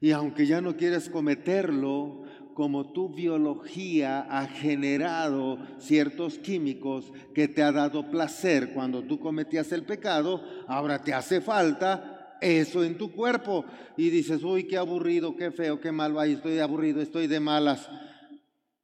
Y 0.02 0.12
aunque 0.12 0.46
ya 0.46 0.62
no 0.62 0.78
quieres 0.78 1.10
cometerlo, 1.10 2.24
como 2.54 2.92
tu 2.92 3.10
biología 3.10 4.22
ha 4.30 4.48
generado 4.48 5.60
ciertos 5.78 6.40
químicos 6.40 7.12
que 7.34 7.48
te 7.48 7.64
ha 7.64 7.72
dado 7.72 8.10
placer 8.12 8.74
cuando 8.74 9.04
tú 9.04 9.20
cometías 9.20 9.72
el 9.72 9.84
pecado, 9.84 10.44
ahora 10.68 11.02
te 11.04 11.14
hace 11.14 11.42
falta 11.42 12.38
eso 12.42 12.84
en 12.84 12.98
tu 12.98 13.12
cuerpo. 13.12 13.66
Y 13.98 14.10
dices, 14.10 14.44
uy, 14.44 14.66
qué 14.66 14.78
aburrido, 14.78 15.36
qué 15.36 15.52
feo, 15.52 15.80
qué 15.80 15.92
mal 15.92 16.18
va, 16.18 16.26
estoy 16.26 16.60
aburrido, 16.60 17.02
estoy 17.02 17.28
de 17.28 17.40
malas. 17.40 17.90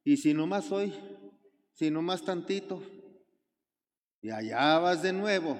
Y 0.04 0.16
si 0.18 0.34
no 0.34 0.46
más 0.46 0.70
hoy, 0.72 0.92
si 1.72 1.90
no 1.90 2.00
más 2.00 2.22
tantito, 2.22 2.82
y 4.22 4.30
allá 4.30 4.78
vas 4.78 5.02
de 5.02 5.12
nuevo. 5.12 5.58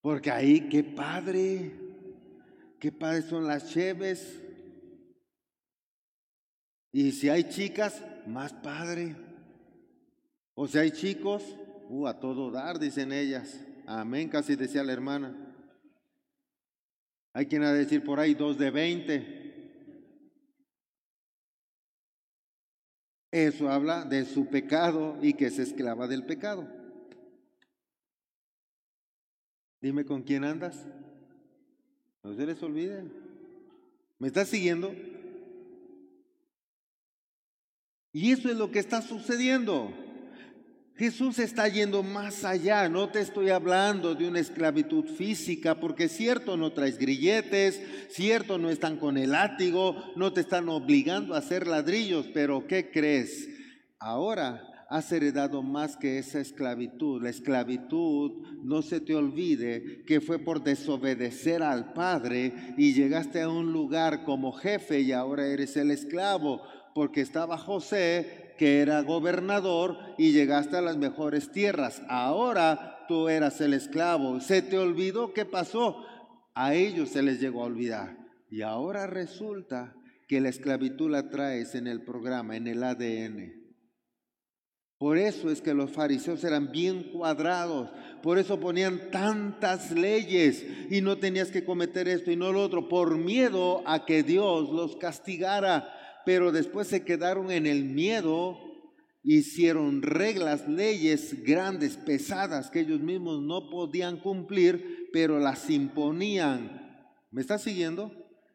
Porque 0.00 0.30
ahí, 0.30 0.68
qué 0.68 0.82
padre, 0.82 1.70
qué 2.82 2.90
padre 2.90 3.22
son 3.22 3.46
las 3.46 3.70
cheves, 3.70 4.42
y 6.90 7.12
si 7.12 7.28
hay 7.28 7.44
chicas, 7.44 8.02
más 8.26 8.52
padre. 8.52 9.14
O 10.54 10.66
si 10.66 10.78
hay 10.78 10.90
chicos, 10.90 11.44
uh, 11.90 12.08
a 12.08 12.18
todo 12.18 12.50
dar, 12.50 12.80
dicen 12.80 13.12
ellas. 13.12 13.64
Amén, 13.86 14.28
casi 14.28 14.56
decía 14.56 14.82
la 14.82 14.92
hermana. 14.92 15.32
Hay 17.32 17.46
quien 17.46 17.62
ha 17.62 17.72
de 17.72 17.78
decir 17.78 18.02
por 18.02 18.18
ahí 18.18 18.34
dos 18.34 18.58
de 18.58 18.72
veinte. 18.72 19.38
Eso 23.30 23.70
habla 23.70 24.04
de 24.04 24.24
su 24.24 24.48
pecado 24.48 25.16
y 25.22 25.34
que 25.34 25.46
es 25.46 25.60
esclava 25.60 26.08
del 26.08 26.26
pecado. 26.26 26.68
Dime 29.80 30.04
con 30.04 30.24
quién 30.24 30.42
andas. 30.42 30.84
No 32.22 32.34
se 32.34 32.46
les 32.46 32.62
olvide. 32.62 33.04
¿Me 34.18 34.28
estás 34.28 34.48
siguiendo? 34.48 34.94
Y 38.12 38.30
eso 38.30 38.50
es 38.50 38.56
lo 38.56 38.70
que 38.70 38.78
está 38.78 39.02
sucediendo. 39.02 39.92
Jesús 40.96 41.38
está 41.38 41.66
yendo 41.66 42.02
más 42.02 42.44
allá, 42.44 42.88
no 42.88 43.08
te 43.08 43.20
estoy 43.20 43.48
hablando 43.48 44.14
de 44.14 44.28
una 44.28 44.40
esclavitud 44.40 45.06
física, 45.06 45.80
porque 45.80 46.08
cierto 46.08 46.56
no 46.56 46.72
traes 46.72 46.98
grilletes, 46.98 47.82
cierto 48.10 48.58
no 48.58 48.70
están 48.70 48.98
con 48.98 49.16
el 49.16 49.32
látigo, 49.32 49.96
no 50.16 50.32
te 50.32 50.42
están 50.42 50.68
obligando 50.68 51.34
a 51.34 51.38
hacer 51.38 51.66
ladrillos, 51.66 52.28
pero 52.32 52.66
¿qué 52.66 52.90
crees? 52.90 53.48
Ahora 53.98 54.71
has 54.92 55.10
heredado 55.10 55.62
más 55.62 55.96
que 55.96 56.18
esa 56.18 56.38
esclavitud. 56.38 57.22
La 57.22 57.30
esclavitud, 57.30 58.32
no 58.62 58.82
se 58.82 59.00
te 59.00 59.14
olvide 59.14 60.04
que 60.06 60.20
fue 60.20 60.38
por 60.38 60.62
desobedecer 60.62 61.62
al 61.62 61.94
Padre 61.94 62.74
y 62.76 62.92
llegaste 62.92 63.40
a 63.40 63.48
un 63.48 63.72
lugar 63.72 64.24
como 64.24 64.52
jefe 64.52 65.00
y 65.00 65.12
ahora 65.12 65.46
eres 65.46 65.78
el 65.78 65.90
esclavo 65.90 66.60
porque 66.94 67.22
estaba 67.22 67.56
José, 67.56 68.52
que 68.58 68.80
era 68.82 69.00
gobernador, 69.00 69.96
y 70.18 70.32
llegaste 70.32 70.76
a 70.76 70.82
las 70.82 70.98
mejores 70.98 71.50
tierras. 71.50 72.02
Ahora 72.06 73.06
tú 73.08 73.30
eras 73.30 73.62
el 73.62 73.72
esclavo. 73.72 74.40
Se 74.40 74.60
te 74.60 74.76
olvidó 74.76 75.32
qué 75.32 75.46
pasó. 75.46 76.04
A 76.54 76.74
ellos 76.74 77.08
se 77.08 77.22
les 77.22 77.40
llegó 77.40 77.62
a 77.62 77.68
olvidar. 77.68 78.18
Y 78.50 78.60
ahora 78.60 79.06
resulta 79.06 79.96
que 80.28 80.42
la 80.42 80.50
esclavitud 80.50 81.10
la 81.10 81.30
traes 81.30 81.74
en 81.74 81.86
el 81.86 82.02
programa, 82.02 82.56
en 82.56 82.66
el 82.66 82.82
ADN. 82.84 83.61
Por 85.02 85.18
eso 85.18 85.50
es 85.50 85.60
que 85.60 85.74
los 85.74 85.90
fariseos 85.90 86.44
eran 86.44 86.70
bien 86.70 87.02
cuadrados, 87.02 87.90
por 88.22 88.38
eso 88.38 88.60
ponían 88.60 89.10
tantas 89.10 89.90
leyes 89.90 90.64
y 90.92 91.00
no 91.00 91.18
tenías 91.18 91.50
que 91.50 91.64
cometer 91.64 92.06
esto 92.06 92.30
y 92.30 92.36
no 92.36 92.52
lo 92.52 92.62
otro, 92.62 92.88
por 92.88 93.18
miedo 93.18 93.82
a 93.84 94.06
que 94.06 94.22
Dios 94.22 94.70
los 94.70 94.94
castigara 94.94 95.92
pero 96.24 96.52
después 96.52 96.86
se 96.86 97.02
quedaron 97.02 97.50
en 97.50 97.66
el 97.66 97.82
miedo, 97.82 98.60
hicieron 99.24 100.02
reglas, 100.02 100.68
leyes 100.68 101.42
grandes, 101.42 101.96
pesadas, 101.96 102.70
que 102.70 102.78
ellos 102.78 103.00
mismos 103.00 103.42
no 103.42 103.70
podían 103.70 104.18
cumplir, 104.18 105.08
pero 105.12 105.40
las 105.40 105.68
imponían. 105.68 107.10
¿Me 107.32 107.40
estás 107.40 107.62
siguiendo? 107.62 108.12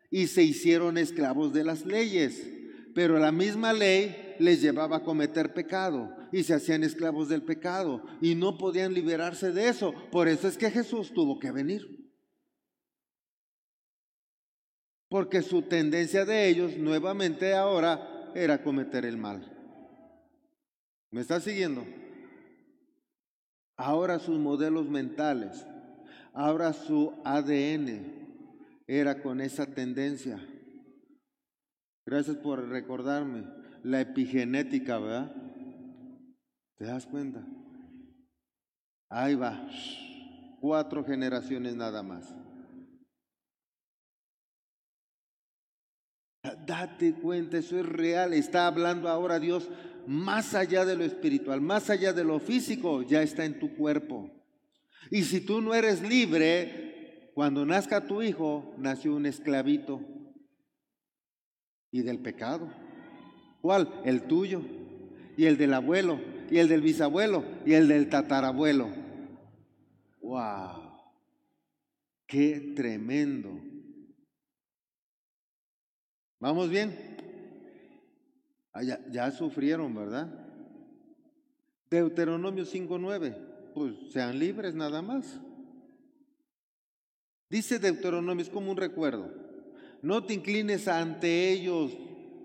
Y 0.10 0.28
se 0.28 0.44
hicieron 0.44 0.98
esclavos 0.98 1.52
de 1.52 1.66
las 1.66 1.86
leyes, 1.86 2.50
pero 2.96 3.20
la 3.20 3.34
misma 3.34 3.74
ley 3.74 4.36
les 4.40 4.62
llevaba 4.62 4.96
a 4.96 5.04
cometer 5.04 5.54
pecado 5.54 6.16
y 6.32 6.44
se 6.44 6.54
hacían 6.54 6.84
esclavos 6.84 7.30
del 7.30 7.44
pecado 7.44 8.04
y 8.22 8.36
no 8.36 8.58
podían 8.58 8.94
liberarse 8.94 9.52
de 9.52 9.70
eso. 9.70 9.94
Por 10.12 10.28
eso 10.28 10.48
es 10.48 10.58
que 10.58 10.72
Jesús 10.72 11.14
tuvo 11.14 11.40
que 11.40 11.52
venir 11.52 11.98
porque 15.10 15.42
su 15.42 15.64
tendencia 15.64 16.26
de 16.26 16.48
ellos 16.50 16.78
nuevamente 16.78 17.54
ahora 17.54 18.32
era 18.36 18.62
cometer 18.62 19.06
el 19.06 19.18
mal. 19.18 19.54
¿Me 21.12 21.22
está 21.22 21.40
siguiendo? 21.40 21.86
Ahora 23.78 24.20
sus 24.20 24.38
modelos 24.38 24.90
mentales, 24.90 25.66
ahora 26.34 26.74
su 26.74 27.14
ADN 27.24 28.28
era 28.88 29.22
con 29.22 29.40
esa 29.40 29.68
tendencia. 29.68 30.46
Gracias 32.06 32.38
por 32.38 32.68
recordarme 32.68 33.46
la 33.84 34.02
epigenética, 34.02 34.98
¿verdad? 34.98 35.36
¿Te 36.78 36.86
das 36.86 37.06
cuenta? 37.06 37.44
Ahí 39.10 39.36
va, 39.36 39.68
cuatro 40.60 41.04
generaciones 41.04 41.76
nada 41.76 42.04
más. 42.04 42.36
Date 46.66 47.14
cuenta, 47.14 47.58
eso 47.58 47.80
es 47.80 47.86
real. 47.86 48.34
Está 48.34 48.68
hablando 48.68 49.10
ahora 49.10 49.40
Dios 49.40 49.70
más 50.06 50.54
allá 50.54 50.86
de 50.86 50.96
lo 50.96 51.04
espiritual, 51.04 51.62
más 51.62 51.90
allá 51.90 52.14
de 52.14 52.24
lo 52.24 52.40
físico, 52.40 53.02
ya 53.02 53.22
está 53.22 53.44
en 53.44 53.60
tu 53.60 53.76
cuerpo. 53.76 54.32
Y 55.12 55.24
si 55.24 55.42
tú 55.42 55.62
no 55.62 55.74
eres 55.74 56.02
libre, 56.02 57.32
cuando 57.34 57.66
nazca 57.66 58.08
tu 58.08 58.22
hijo, 58.22 58.74
nació 58.78 59.16
un 59.16 59.26
esclavito. 59.26 60.02
Y 61.92 62.02
del 62.02 62.20
pecado. 62.20 62.70
¿Cuál? 63.62 64.02
El 64.06 64.24
tuyo. 64.24 64.62
Y 65.38 65.46
el 65.46 65.58
del 65.58 65.74
abuelo. 65.74 66.20
Y 66.50 66.58
el 66.58 66.68
del 66.68 66.82
bisabuelo. 66.82 67.44
Y 67.66 67.74
el 67.74 67.88
del 67.88 68.10
tatarabuelo. 68.10 68.90
¡Wow! 70.22 70.88
¡Qué 72.26 72.74
tremendo! 72.76 73.62
¿Vamos 76.40 76.70
bien? 76.70 77.18
Ah, 78.74 78.84
ya, 78.84 79.32
sufrieron, 79.32 79.96
¿verdad? 79.96 80.28
Deuteronomio 81.90 82.64
5.9, 82.64 83.36
pues 83.74 84.12
sean 84.12 84.38
libres 84.38 84.76
nada 84.76 85.02
más. 85.02 85.40
Dice 87.50 87.80
Deuteronomio, 87.80 88.44
es 88.44 88.50
como 88.50 88.70
un 88.70 88.78
recuerdo. 88.78 89.34
No 90.02 90.24
te 90.26 90.36
inclines 90.36 90.88
ante 90.88 91.52
ellos 91.52 91.98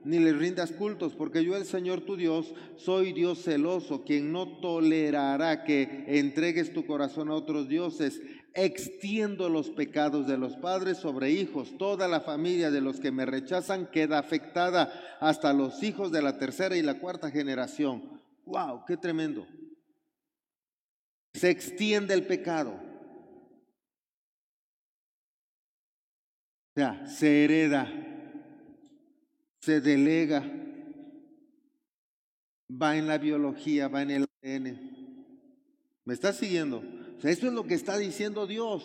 ni 0.05 0.19
les 0.19 0.37
rindas 0.37 0.73
cultos, 0.73 1.15
porque 1.15 1.45
yo 1.45 1.57
el 1.57 1.65
Señor 1.65 2.01
tu 2.03 2.17
Dios 2.17 2.55
soy 2.77 3.12
Dios 3.12 3.43
celoso, 3.43 4.03
quien 4.05 4.33
no 4.33 4.59
tolerará 4.59 5.65
que 5.65 6.05
entregues 6.09 6.73
tu 6.73 6.87
corazón 6.87 7.29
a 7.29 7.35
otros 7.35 7.69
dioses 7.69 8.21
extiendo 8.55 9.49
los 9.49 9.71
pecados 9.71 10.27
de 10.27 10.37
los 10.37 10.57
padres 10.57 10.99
sobre 10.99 11.31
hijos. 11.31 11.77
Toda 11.79 12.09
la 12.09 12.21
familia 12.21 12.71
de 12.71 12.81
los 12.81 13.01
que 13.01 13.11
me 13.11 13.27
rechazan 13.27 13.87
queda 13.91 14.19
afectada 14.19 14.93
hasta 15.21 15.53
los 15.53 15.83
hijos 15.83 16.12
de 16.12 16.23
la 16.23 16.38
tercera 16.38 16.77
y 16.77 16.83
la 16.83 16.99
cuarta 16.99 17.31
generación. 17.31 18.21
¡Wow! 18.45 18.85
¡Qué 18.87 18.97
tremendo! 18.97 19.47
Se 21.35 21.51
extiende 21.51 22.15
el 22.15 22.27
pecado. 22.27 22.75
O 26.75 26.75
sea, 26.75 27.07
se 27.07 27.45
hereda, 27.45 27.91
se 29.62 29.81
delega, 29.81 30.42
va 32.70 32.96
en 32.96 33.07
la 33.07 33.16
biología, 33.18 33.87
va 33.87 34.03
en 34.03 34.11
el 34.11 34.27
ADN. 34.42 34.77
¿Me 36.05 36.14
estás 36.14 36.37
siguiendo? 36.37 36.83
Eso 37.22 37.46
es 37.46 37.53
lo 37.53 37.64
que 37.64 37.75
está 37.75 37.96
diciendo 37.96 38.48
Dios. 38.48 38.83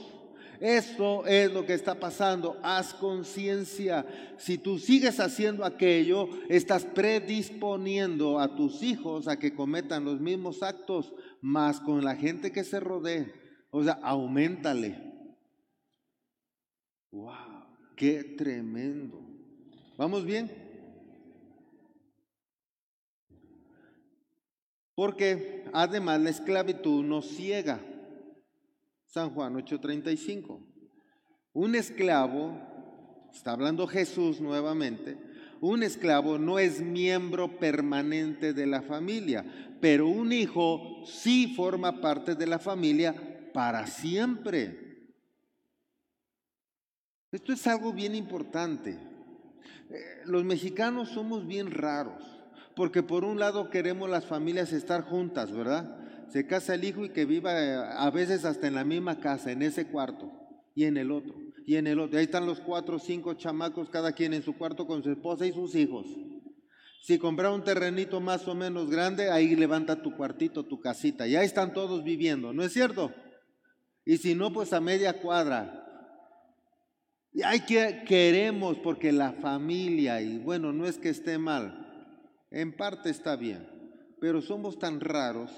Esto 0.60 1.26
es 1.26 1.52
lo 1.52 1.66
que 1.66 1.74
está 1.74 2.00
pasando. 2.00 2.60
Haz 2.62 2.94
conciencia. 2.94 4.06
Si 4.38 4.60
tú 4.60 4.78
sigues 4.78 5.20
haciendo 5.20 5.66
aquello, 5.66 6.30
estás 6.48 6.86
predisponiendo 6.86 8.40
a 8.40 8.56
tus 8.56 8.84
hijos 8.84 9.28
a 9.28 9.40
que 9.40 9.56
cometan 9.56 10.06
los 10.06 10.20
mismos 10.20 10.62
actos, 10.62 11.12
más 11.42 11.80
con 11.80 12.04
la 12.04 12.16
gente 12.16 12.52
que 12.52 12.64
se 12.64 12.80
rodee. 12.80 13.34
O 13.72 13.84
sea, 13.84 13.94
aumentale. 14.04 14.96
¡Wow! 17.12 17.66
¡Qué 17.96 18.24
tremendo! 18.24 19.20
¿Vamos 19.98 20.24
bien? 20.24 20.67
Porque 24.98 25.64
además 25.74 26.20
la 26.22 26.32
esclavitud 26.32 27.04
nos 27.04 27.28
ciega. 27.28 27.80
San 29.06 29.30
Juan 29.30 29.54
8:35. 29.56 30.60
Un 31.54 31.76
esclavo, 31.76 32.60
está 33.32 33.52
hablando 33.52 33.86
Jesús 33.86 34.42
nuevamente, 34.42 35.16
un 35.62 35.84
esclavo 35.84 36.40
no 36.40 36.58
es 36.58 36.82
miembro 36.82 37.60
permanente 37.60 38.54
de 38.54 38.66
la 38.66 38.82
familia, 38.82 39.46
pero 39.80 40.08
un 40.08 40.32
hijo 40.32 41.04
sí 41.06 41.54
forma 41.56 42.02
parte 42.02 42.34
de 42.34 42.48
la 42.48 42.58
familia 42.58 43.14
para 43.54 43.86
siempre. 43.86 45.14
Esto 47.32 47.54
es 47.54 47.68
algo 47.68 47.94
bien 47.94 48.16
importante. 48.16 48.98
Eh, 49.92 50.22
los 50.26 50.44
mexicanos 50.44 51.10
somos 51.10 51.46
bien 51.46 51.70
raros, 51.70 52.37
porque 52.78 53.02
por 53.02 53.26
un 53.26 53.40
lado 53.40 53.72
queremos 53.72 54.08
las 54.08 54.28
familias 54.28 54.72
estar 54.72 55.02
juntas, 55.02 55.52
¿verdad? 55.52 55.98
Se 56.30 56.46
casa 56.46 56.76
el 56.76 56.84
hijo 56.84 57.04
y 57.04 57.10
que 57.10 57.26
viva 57.26 57.52
eh, 57.60 57.76
a 57.76 58.12
veces 58.12 58.46
hasta 58.46 58.68
en 58.68 58.76
la 58.76 58.86
misma 58.86 59.20
casa, 59.20 59.52
en 59.52 59.64
ese 59.64 59.88
cuarto 59.88 60.32
y 60.76 60.84
en 60.84 60.98
el 60.98 61.12
otro 61.12 61.34
y 61.66 61.78
en 61.78 61.88
el 61.88 62.00
otro. 62.00 62.20
Ahí 62.20 62.26
están 62.26 62.46
los 62.46 62.60
cuatro 62.60 62.98
o 62.98 63.00
cinco 63.00 63.34
chamacos, 63.34 63.90
cada 63.90 64.12
quien 64.12 64.36
en 64.36 64.44
su 64.44 64.56
cuarto 64.56 64.86
con 64.86 65.02
su 65.02 65.10
esposa 65.10 65.48
y 65.48 65.54
sus 65.54 65.74
hijos. 65.74 66.06
Si 67.02 67.18
compras 67.18 67.52
un 67.52 67.64
terrenito 67.64 68.22
más 68.22 68.48
o 68.48 68.54
menos 68.54 68.92
grande, 68.92 69.32
ahí 69.32 69.56
levanta 69.56 70.04
tu 70.04 70.16
cuartito, 70.16 70.64
tu 70.64 70.80
casita. 70.80 71.28
Y 71.28 71.36
ahí 71.36 71.48
están 71.48 71.74
todos 71.74 72.04
viviendo, 72.04 72.54
¿no 72.54 72.64
es 72.64 72.74
cierto? 72.74 73.12
Y 74.06 74.18
si 74.18 74.36
no, 74.36 74.54
pues 74.54 74.72
a 74.72 74.80
media 74.80 75.20
cuadra. 75.20 75.84
Y 77.34 77.42
hay 77.42 77.62
que 77.62 78.04
queremos 78.08 78.78
porque 78.78 79.12
la 79.12 79.34
familia, 79.34 80.22
y 80.22 80.38
bueno, 80.38 80.74
no 80.74 80.86
es 80.86 81.00
que 81.00 81.10
esté 81.10 81.40
mal, 81.40 81.87
en 82.52 82.76
parte 82.76 83.10
está 83.10 83.36
bien, 83.36 83.68
pero 84.20 84.42
somos 84.42 84.80
tan 84.80 85.00
raros 85.00 85.52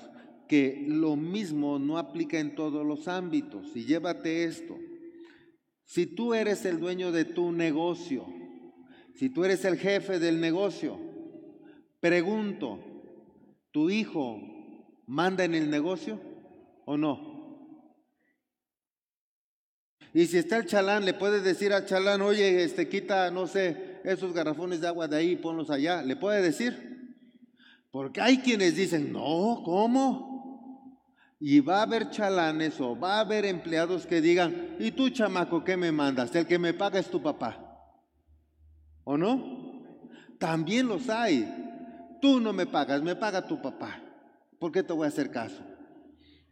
que 0.47 0.83
lo 0.87 1.15
mismo 1.15 1.77
no 1.77 1.97
aplica 1.97 2.39
en 2.39 2.55
todos 2.55 2.85
los 2.85 3.07
ámbitos. 3.07 3.75
Y 3.75 3.85
llévate 3.85 4.45
esto. 4.45 4.75
Si 5.83 6.07
tú 6.07 6.33
eres 6.33 6.65
el 6.65 6.79
dueño 6.79 7.11
de 7.11 7.25
tu 7.25 7.51
negocio, 7.51 8.25
si 9.13 9.29
tú 9.29 9.45
eres 9.45 9.63
el 9.65 9.77
jefe 9.77 10.17
del 10.17 10.41
negocio, 10.41 10.99
pregunto, 11.99 12.79
¿tu 13.71 13.89
hijo 13.89 14.39
manda 15.05 15.43
en 15.43 15.53
el 15.53 15.69
negocio 15.69 16.19
o 16.85 16.97
no? 16.97 17.29
Y 20.13 20.25
si 20.25 20.37
está 20.37 20.57
el 20.57 20.65
chalán, 20.65 21.05
le 21.05 21.13
puedes 21.13 21.43
decir 21.43 21.71
al 21.73 21.85
chalán, 21.85 22.21
oye, 22.21 22.63
este 22.63 22.89
quita, 22.89 23.29
no 23.29 23.45
sé, 23.45 23.88
esos 24.11 24.33
garrafones 24.33 24.81
de 24.81 24.87
agua 24.87 25.07
de 25.07 25.17
ahí, 25.17 25.35
ponlos 25.35 25.69
allá. 25.69 26.01
¿Le 26.01 26.15
puede 26.15 26.41
decir? 26.41 27.15
Porque 27.91 28.21
hay 28.21 28.39
quienes 28.39 28.75
dicen, 28.75 29.11
no, 29.11 29.61
¿cómo? 29.63 30.97
Y 31.39 31.59
va 31.61 31.79
a 31.79 31.83
haber 31.83 32.09
chalanes 32.09 32.79
o 32.81 32.99
va 32.99 33.17
a 33.17 33.19
haber 33.21 33.45
empleados 33.45 34.05
que 34.05 34.21
digan, 34.21 34.75
¿y 34.79 34.91
tú 34.91 35.09
chamaco 35.09 35.63
qué 35.63 35.77
me 35.77 35.91
mandas? 35.91 36.35
El 36.35 36.45
que 36.45 36.59
me 36.59 36.73
paga 36.73 36.99
es 36.99 37.09
tu 37.09 37.21
papá. 37.21 37.65
¿O 39.03 39.17
no? 39.17 39.83
También 40.39 40.87
los 40.87 41.09
hay. 41.09 41.47
Tú 42.21 42.39
no 42.39 42.51
me 42.51 42.65
pagas, 42.65 43.01
me 43.01 43.15
paga 43.15 43.47
tu 43.47 43.61
papá. 43.61 44.01
¿Por 44.59 44.71
qué 44.71 44.83
te 44.83 44.93
voy 44.93 45.05
a 45.05 45.09
hacer 45.09 45.31
caso? 45.31 45.63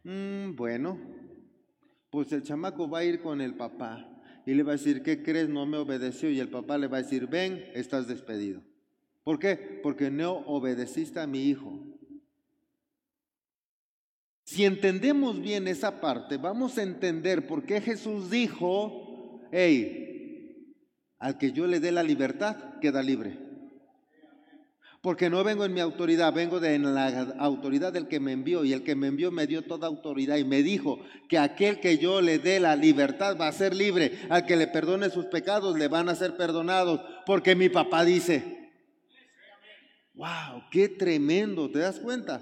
Mm, 0.04 0.56
bueno, 0.56 0.98
pues 2.10 2.32
el 2.32 2.44
chamaco 2.44 2.90
va 2.90 3.00
a 3.00 3.04
ir 3.04 3.22
con 3.22 3.42
el 3.42 3.56
papá 3.56 4.17
y 4.48 4.54
le 4.54 4.64
va 4.64 4.72
a 4.72 4.78
decir, 4.78 5.04
¿qué 5.04 5.22
crees? 5.22 5.50
No 5.50 5.66
me 5.66 5.76
obedeció. 5.76 6.30
Y 6.32 6.40
el 6.40 6.48
papá 6.48 6.78
le 6.78 6.88
va 6.88 7.00
a 7.00 7.02
decir, 7.02 7.28
ven, 7.28 7.66
estás 7.74 8.08
despedido. 8.08 8.62
¿Por 9.26 9.40
qué? 9.40 9.58
Porque 9.84 10.10
no 10.10 10.32
obedeciste 10.32 11.20
a 11.20 11.28
mi 11.28 11.44
hijo. 11.50 11.78
Si 14.46 14.64
entendemos 14.64 15.42
bien 15.42 15.68
esa 15.68 16.00
parte, 16.00 16.38
vamos 16.38 16.78
a 16.78 16.84
entender 16.84 17.46
por 17.46 17.66
qué 17.66 17.82
Jesús 17.82 18.32
dijo, 18.32 19.42
hey, 19.52 20.74
al 21.20 21.38
que 21.38 21.52
yo 21.52 21.68
le 21.68 21.82
dé 21.82 21.92
la 21.92 22.04
libertad, 22.04 22.80
queda 22.80 23.04
libre. 23.04 23.47
Porque 25.02 25.30
no 25.30 25.44
vengo 25.44 25.64
en 25.64 25.74
mi 25.74 25.80
autoridad, 25.80 26.34
vengo 26.34 26.60
de 26.60 26.74
en 26.74 26.94
la 26.94 27.36
autoridad 27.40 27.94
del 27.94 28.08
que 28.08 28.20
me 28.20 28.32
envió. 28.32 28.66
Y 28.66 28.74
el 28.74 28.84
que 28.84 28.96
me 28.96 29.08
envió 29.08 29.32
me 29.32 29.48
dio 29.48 29.62
toda 29.62 29.88
autoridad 29.88 30.38
y 30.38 30.44
me 30.44 30.64
dijo 30.64 31.00
que 31.30 31.38
aquel 31.38 31.80
que 31.80 31.98
yo 31.98 32.22
le 32.22 32.40
dé 32.40 32.60
la 32.60 32.76
libertad 32.76 33.38
va 33.40 33.48
a 33.48 33.52
ser 33.52 33.76
libre. 33.76 34.20
Al 34.30 34.46
que 34.46 34.56
le 34.56 34.68
perdone 34.68 35.10
sus 35.10 35.26
pecados 35.26 35.78
le 35.78 35.88
van 35.88 36.10
a 36.10 36.16
ser 36.16 36.36
perdonados. 36.36 37.02
Porque 37.26 37.56
mi 37.56 37.70
papá 37.70 38.04
dice, 38.04 38.72
wow, 40.16 40.64
qué 40.72 40.90
tremendo, 40.90 41.70
¿te 41.70 41.80
das 41.80 42.00
cuenta? 42.00 42.42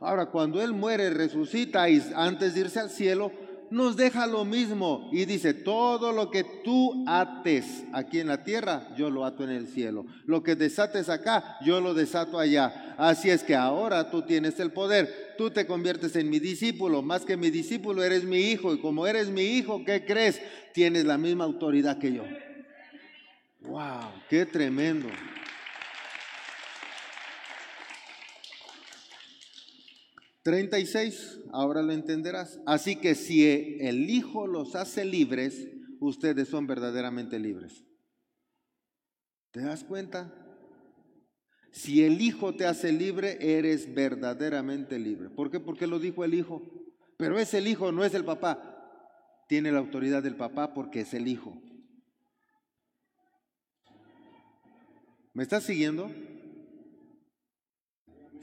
Ahora, 0.00 0.26
cuando 0.26 0.62
Él 0.62 0.72
muere, 0.72 1.08
resucita 1.10 1.88
y 1.88 2.02
antes 2.14 2.54
de 2.54 2.60
irse 2.60 2.80
al 2.80 2.90
cielo, 2.90 3.32
nos 3.70 3.96
deja 3.96 4.26
lo 4.26 4.44
mismo 4.44 5.08
y 5.12 5.24
dice, 5.24 5.54
todo 5.54 6.12
lo 6.12 6.30
que 6.30 6.44
tú 6.64 7.04
ates 7.06 7.84
aquí 7.92 8.20
en 8.20 8.28
la 8.28 8.44
tierra, 8.44 8.88
yo 8.96 9.10
lo 9.10 9.24
ato 9.24 9.44
en 9.44 9.50
el 9.50 9.66
cielo. 9.66 10.06
Lo 10.26 10.42
que 10.42 10.54
desates 10.54 11.08
acá, 11.08 11.56
yo 11.64 11.80
lo 11.80 11.94
desato 11.94 12.38
allá. 12.38 12.94
Así 12.98 13.30
es 13.30 13.42
que 13.42 13.54
ahora 13.54 14.10
tú 14.10 14.22
tienes 14.22 14.60
el 14.60 14.72
poder. 14.72 15.34
Tú 15.36 15.50
te 15.50 15.66
conviertes 15.66 16.14
en 16.16 16.30
mi 16.30 16.38
discípulo. 16.38 17.02
Más 17.02 17.24
que 17.24 17.36
mi 17.36 17.50
discípulo, 17.50 18.02
eres 18.02 18.24
mi 18.24 18.38
hijo. 18.38 18.74
Y 18.74 18.80
como 18.80 19.06
eres 19.06 19.28
mi 19.28 19.42
hijo, 19.42 19.84
¿qué 19.84 20.04
crees? 20.04 20.40
Tienes 20.72 21.04
la 21.04 21.18
misma 21.18 21.44
autoridad 21.44 21.98
que 21.98 22.12
yo. 22.12 22.22
¡Wow! 23.62 24.10
¡Qué 24.28 24.46
tremendo! 24.46 25.08
36, 30.44 31.40
ahora 31.52 31.82
lo 31.82 31.92
entenderás. 31.92 32.60
Así 32.66 32.96
que 32.96 33.14
si 33.14 33.48
el 33.80 34.10
Hijo 34.10 34.46
los 34.46 34.76
hace 34.76 35.04
libres, 35.06 35.68
ustedes 36.00 36.48
son 36.48 36.66
verdaderamente 36.66 37.38
libres. 37.38 37.82
¿Te 39.52 39.62
das 39.62 39.84
cuenta? 39.84 40.32
Si 41.72 42.04
el 42.04 42.20
Hijo 42.20 42.54
te 42.54 42.66
hace 42.66 42.92
libre, 42.92 43.38
eres 43.40 43.94
verdaderamente 43.94 44.98
libre. 44.98 45.30
¿Por 45.30 45.50
qué? 45.50 45.60
Porque 45.60 45.86
lo 45.86 45.98
dijo 45.98 46.24
el 46.24 46.34
Hijo. 46.34 46.62
Pero 47.16 47.38
es 47.38 47.54
el 47.54 47.66
Hijo, 47.66 47.90
no 47.90 48.04
es 48.04 48.12
el 48.12 48.24
papá. 48.24 48.70
Tiene 49.48 49.72
la 49.72 49.78
autoridad 49.78 50.22
del 50.22 50.36
papá 50.36 50.74
porque 50.74 51.00
es 51.00 51.14
el 51.14 51.26
Hijo. 51.26 51.58
¿Me 55.32 55.42
estás 55.42 55.64
siguiendo? 55.64 56.10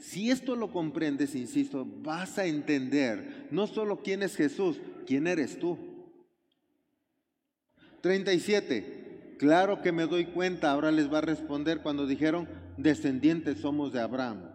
Si 0.02 0.32
esto 0.32 0.56
lo 0.56 0.72
comprendes, 0.72 1.36
insisto, 1.36 1.86
vas 2.02 2.36
a 2.36 2.46
entender 2.46 3.46
no 3.52 3.68
solo 3.68 4.02
quién 4.02 4.24
es 4.24 4.34
Jesús, 4.34 4.80
quién 5.06 5.28
eres 5.28 5.60
tú. 5.60 5.78
37. 8.00 9.36
Claro 9.38 9.80
que 9.80 9.92
me 9.92 10.06
doy 10.06 10.26
cuenta, 10.26 10.72
ahora 10.72 10.90
les 10.90 11.10
va 11.10 11.18
a 11.18 11.22
responder 11.22 11.82
cuando 11.82 12.08
dijeron, 12.08 12.48
descendientes 12.76 13.58
somos 13.58 13.92
de 13.92 14.00
Abraham. 14.00 14.50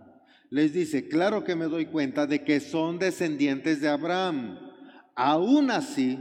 Les 0.50 0.74
dice, 0.74 1.08
claro 1.08 1.46
que 1.46 1.56
me 1.56 1.66
doy 1.66 1.86
cuenta 1.86 2.28
de 2.28 2.44
que 2.44 2.60
son 2.60 3.00
descendientes 3.00 3.80
de 3.80 3.88
Abraham. 3.88 4.60
Aún 5.16 5.72
así, 5.72 6.20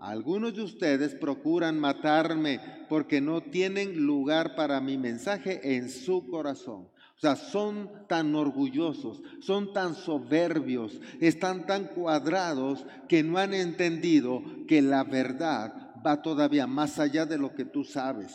algunos 0.00 0.54
de 0.54 0.62
ustedes 0.62 1.14
procuran 1.14 1.78
matarme 1.78 2.58
porque 2.88 3.20
no 3.20 3.42
tienen 3.42 4.06
lugar 4.06 4.56
para 4.56 4.80
mi 4.80 4.96
mensaje 4.96 5.76
en 5.76 5.90
su 5.90 6.26
corazón. 6.26 6.88
O 7.22 7.24
sea, 7.24 7.36
son 7.36 7.88
tan 8.08 8.34
orgullosos, 8.34 9.22
son 9.40 9.72
tan 9.72 9.94
soberbios, 9.94 11.00
están 11.20 11.66
tan 11.66 11.84
cuadrados 11.84 12.84
que 13.08 13.22
no 13.22 13.38
han 13.38 13.54
entendido 13.54 14.42
que 14.66 14.82
la 14.82 15.04
verdad 15.04 15.92
va 16.04 16.20
todavía 16.20 16.66
más 16.66 16.98
allá 16.98 17.24
de 17.24 17.38
lo 17.38 17.54
que 17.54 17.64
tú 17.64 17.84
sabes 17.84 18.34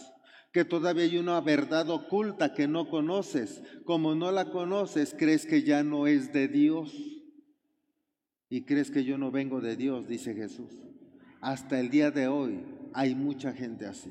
que 0.54 0.63
todavía 0.63 1.04
hay 1.04 1.17
una 1.17 1.41
verdad 1.41 1.88
oculta 1.91 2.54
que 2.54 2.67
no 2.67 2.89
conoces. 2.89 3.62
Como 3.86 4.15
no 4.15 4.32
la 4.32 4.45
conoces, 4.45 5.13
crees 5.15 5.45
que 5.45 5.62
ya 5.62 5.84
no 5.84 6.08
es 6.08 6.34
de 6.34 6.47
Dios. 6.47 6.95
Y 8.50 8.63
crees 8.63 8.89
que 8.89 9.04
yo 9.04 9.19
no 9.19 9.30
vengo 9.30 9.62
de 9.62 9.76
Dios, 9.76 10.08
dice 10.08 10.34
Jesús. 10.34 10.71
Hasta 11.41 11.80
el 11.80 11.91
día 11.91 12.10
de 12.10 12.28
hoy 12.28 12.63
hay 12.93 13.13
mucha 13.13 13.54
gente 13.54 13.86
así. 13.86 14.10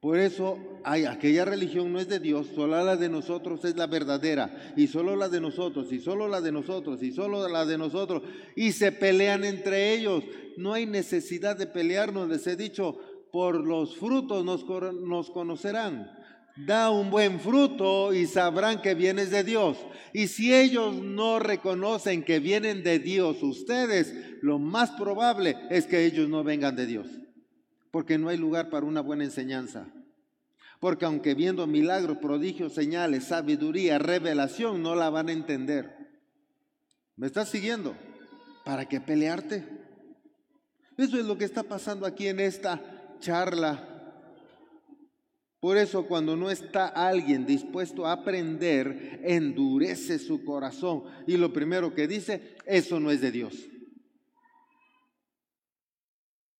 Por 0.00 0.18
eso 0.18 0.58
hay, 0.82 1.04
aquella 1.04 1.44
religión 1.44 1.92
no 1.92 2.00
es 2.00 2.08
de 2.08 2.20
Dios, 2.20 2.46
solo 2.54 2.82
la 2.82 2.96
de 2.96 3.10
nosotros 3.10 3.62
es 3.66 3.76
la 3.76 3.86
verdadera, 3.86 4.72
y 4.74 4.86
solo 4.86 5.14
la 5.14 5.28
de 5.28 5.42
nosotros, 5.42 5.92
y 5.92 6.00
solo 6.00 6.26
la 6.26 6.40
de 6.40 6.52
nosotros, 6.52 7.02
y 7.02 7.12
solo 7.12 7.46
la 7.46 7.66
de 7.66 7.76
nosotros, 7.76 8.22
y 8.56 8.72
se 8.72 8.92
pelean 8.92 9.44
entre 9.44 9.92
ellos. 9.92 10.24
No 10.56 10.72
hay 10.72 10.86
necesidad 10.86 11.54
de 11.54 11.66
pelearnos, 11.66 12.30
les 12.30 12.46
he 12.46 12.56
dicho, 12.56 12.98
por 13.30 13.62
los 13.62 13.94
frutos 13.96 14.42
nos, 14.42 14.64
nos 15.02 15.30
conocerán. 15.30 16.10
Da 16.56 16.90
un 16.90 17.10
buen 17.10 17.38
fruto 17.38 18.14
y 18.14 18.26
sabrán 18.26 18.80
que 18.80 18.94
vienes 18.94 19.30
de 19.30 19.44
Dios. 19.44 19.76
Y 20.14 20.28
si 20.28 20.54
ellos 20.54 20.94
no 20.94 21.38
reconocen 21.38 22.24
que 22.24 22.40
vienen 22.40 22.82
de 22.82 22.98
Dios 22.98 23.42
ustedes, 23.42 24.14
lo 24.40 24.58
más 24.58 24.90
probable 24.92 25.56
es 25.68 25.86
que 25.86 26.06
ellos 26.06 26.28
no 26.28 26.42
vengan 26.42 26.74
de 26.74 26.86
Dios 26.86 27.06
porque 27.90 28.18
no 28.18 28.28
hay 28.28 28.36
lugar 28.36 28.70
para 28.70 28.86
una 28.86 29.00
buena 29.00 29.24
enseñanza. 29.24 29.86
Porque 30.78 31.04
aunque 31.04 31.34
viendo 31.34 31.66
milagros, 31.66 32.18
prodigios, 32.18 32.72
señales, 32.72 33.24
sabiduría, 33.24 33.98
revelación, 33.98 34.82
no 34.82 34.94
la 34.94 35.10
van 35.10 35.28
a 35.28 35.32
entender. 35.32 35.96
¿Me 37.16 37.26
estás 37.26 37.50
siguiendo? 37.50 37.94
¿Para 38.64 38.88
qué 38.88 39.00
pelearte? 39.00 39.66
Eso 40.96 41.18
es 41.18 41.26
lo 41.26 41.36
que 41.36 41.44
está 41.44 41.62
pasando 41.62 42.06
aquí 42.06 42.28
en 42.28 42.40
esta 42.40 42.80
charla. 43.20 43.86
Por 45.60 45.76
eso 45.76 46.06
cuando 46.06 46.36
no 46.36 46.50
está 46.50 46.86
alguien 46.86 47.44
dispuesto 47.44 48.06
a 48.06 48.12
aprender, 48.12 49.20
endurece 49.22 50.18
su 50.18 50.42
corazón. 50.44 51.04
Y 51.26 51.36
lo 51.36 51.52
primero 51.52 51.94
que 51.94 52.08
dice, 52.08 52.56
eso 52.64 52.98
no 52.98 53.10
es 53.10 53.20
de 53.20 53.30
Dios. 53.30 53.68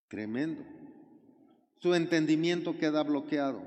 Tremendo. 0.08 0.79
Su 1.80 1.94
entendimiento 1.94 2.76
queda 2.76 3.02
bloqueado 3.02 3.62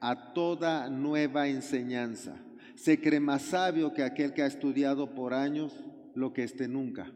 a 0.00 0.34
toda 0.34 0.90
nueva 0.90 1.48
enseñanza. 1.48 2.36
Se 2.74 3.00
cree 3.00 3.20
más 3.20 3.40
sabio 3.40 3.94
que 3.94 4.02
aquel 4.02 4.34
que 4.34 4.42
ha 4.42 4.46
estudiado 4.46 5.14
por 5.14 5.32
años 5.32 5.72
lo 6.14 6.34
que 6.34 6.44
esté 6.44 6.68
nunca. 6.68 7.10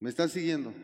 ¿Me 0.00 0.10
está 0.10 0.28
siguiendo? 0.28 0.74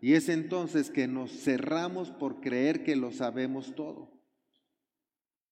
Y 0.00 0.14
es 0.14 0.30
entonces 0.30 0.90
que 0.90 1.06
nos 1.06 1.30
cerramos 1.30 2.10
por 2.10 2.40
creer 2.40 2.82
que 2.82 2.96
lo 2.96 3.12
sabemos 3.12 3.74
todo. 3.74 4.10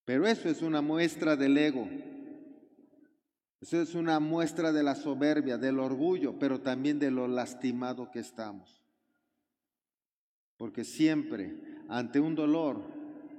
Pero 0.07 0.27
eso 0.27 0.49
es 0.49 0.63
una 0.63 0.81
muestra 0.81 1.37
del 1.37 1.59
ego. 1.59 1.87
Eso 3.61 3.83
es 3.83 3.95
una 3.95 4.19
muestra 4.19 4.73
de 4.73 4.83
la 4.83 4.95
soberbia, 4.95 5.59
del 5.59 5.79
orgullo, 5.79 6.39
pero 6.39 6.63
también 6.63 6.99
de 6.99 7.11
lo 7.11 7.29
lastimado 7.29 8.11
que 8.11 8.21
estamos. 8.21 8.83
Porque 10.59 10.85
siempre 10.85 11.57
ante 11.89 12.21
un 12.21 12.35
dolor 12.35 12.83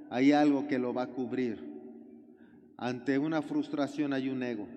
hay 0.10 0.32
algo 0.32 0.68
que 0.68 0.80
lo 0.80 0.94
va 0.94 1.04
a 1.04 1.08
cubrir. 1.08 1.70
Ante 2.78 3.20
una 3.20 3.42
frustración 3.42 4.14
hay 4.14 4.30
un 4.30 4.42
ego, 4.42 4.68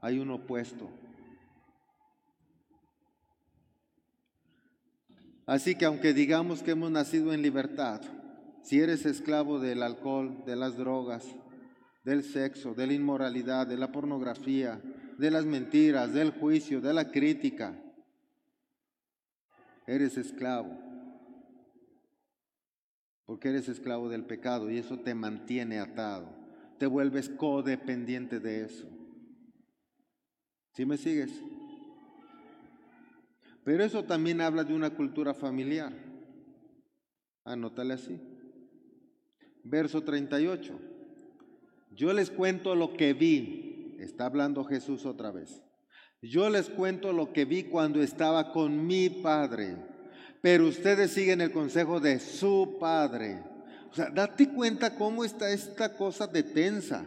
hay 0.00 0.18
un 0.18 0.30
opuesto. 0.30 0.90
Así 5.46 5.74
que 5.74 5.86
aunque 5.86 6.12
digamos 6.12 6.62
que 6.62 6.72
hemos 6.72 6.90
nacido 6.90 7.32
en 7.32 7.42
libertad, 7.42 8.00
si 8.62 8.80
eres 8.80 9.06
esclavo 9.06 9.58
del 9.58 9.82
alcohol, 9.82 10.44
de 10.46 10.54
las 10.54 10.76
drogas, 10.76 11.26
del 12.04 12.22
sexo, 12.24 12.74
de 12.74 12.86
la 12.86 12.92
inmoralidad, 12.92 13.66
de 13.66 13.76
la 13.76 13.90
pornografía, 13.90 14.80
de 15.18 15.30
las 15.30 15.44
mentiras, 15.44 16.12
del 16.12 16.30
juicio, 16.30 16.80
de 16.80 16.92
la 16.92 17.10
crítica, 17.10 17.74
eres 19.86 20.16
esclavo. 20.16 20.91
Porque 23.32 23.48
eres 23.48 23.66
esclavo 23.70 24.10
del 24.10 24.26
pecado 24.26 24.70
y 24.70 24.76
eso 24.76 24.98
te 24.98 25.14
mantiene 25.14 25.78
atado. 25.78 26.28
Te 26.78 26.84
vuelves 26.84 27.30
codependiente 27.30 28.40
de 28.40 28.66
eso. 28.66 28.86
¿Sí 30.74 30.84
me 30.84 30.98
sigues? 30.98 31.30
Pero 33.64 33.84
eso 33.84 34.04
también 34.04 34.42
habla 34.42 34.64
de 34.64 34.74
una 34.74 34.90
cultura 34.90 35.32
familiar. 35.32 35.94
Anótale 37.46 37.94
así. 37.94 38.20
Verso 39.64 40.02
38. 40.02 40.78
Yo 41.92 42.12
les 42.12 42.30
cuento 42.30 42.74
lo 42.74 42.92
que 42.92 43.14
vi. 43.14 43.96
Está 43.98 44.26
hablando 44.26 44.62
Jesús 44.62 45.06
otra 45.06 45.30
vez. 45.30 45.62
Yo 46.20 46.50
les 46.50 46.68
cuento 46.68 47.14
lo 47.14 47.32
que 47.32 47.46
vi 47.46 47.62
cuando 47.62 48.02
estaba 48.02 48.52
con 48.52 48.86
mi 48.86 49.08
Padre. 49.08 49.91
Pero 50.42 50.66
ustedes 50.66 51.12
siguen 51.12 51.40
el 51.40 51.52
consejo 51.52 52.00
de 52.00 52.18
su 52.18 52.76
Padre. 52.78 53.42
O 53.90 53.94
sea, 53.94 54.10
date 54.10 54.48
cuenta 54.48 54.96
cómo 54.96 55.24
está 55.24 55.50
esta 55.50 55.96
cosa 55.96 56.26
de 56.26 56.42
tensa. 56.42 57.06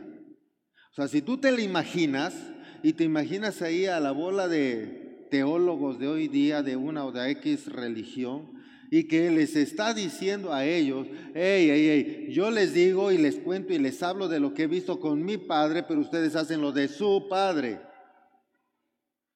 O 0.92 0.96
sea, 0.96 1.08
si 1.10 1.22
tú 1.22 1.38
te 1.38 1.52
la 1.52 1.62
imaginas 1.62 2.34
y 2.82 2.94
te 2.94 3.04
imaginas 3.04 3.62
ahí 3.62 3.86
a 3.86 4.00
la 4.00 4.12
bola 4.12 4.48
de 4.48 5.28
teólogos 5.30 6.00
de 6.00 6.08
hoy 6.08 6.30
día 6.30 6.64
de 6.64 6.78
una 6.78 7.06
o 7.06 7.12
de 7.12 7.30
X 7.32 7.66
religión 7.68 8.54
y 8.90 9.08
que 9.08 9.30
les 9.32 9.58
está 9.58 9.94
diciendo 9.94 10.54
a 10.54 10.64
ellos, 10.64 11.08
hey, 11.34 11.68
hey, 11.70 11.88
hey, 11.90 12.28
yo 12.32 12.50
les 12.52 12.74
digo 12.74 13.12
y 13.12 13.18
les 13.18 13.36
cuento 13.36 13.74
y 13.74 13.80
les 13.80 14.02
hablo 14.02 14.30
de 14.30 14.40
lo 14.40 14.54
que 14.54 14.64
he 14.64 14.68
visto 14.68 15.02
con 15.02 15.26
mi 15.26 15.38
padre, 15.38 15.84
pero 15.84 16.00
ustedes 16.00 16.38
hacen 16.38 16.62
lo 16.62 16.72
de 16.72 16.88
su 16.88 17.28
padre. 17.30 17.82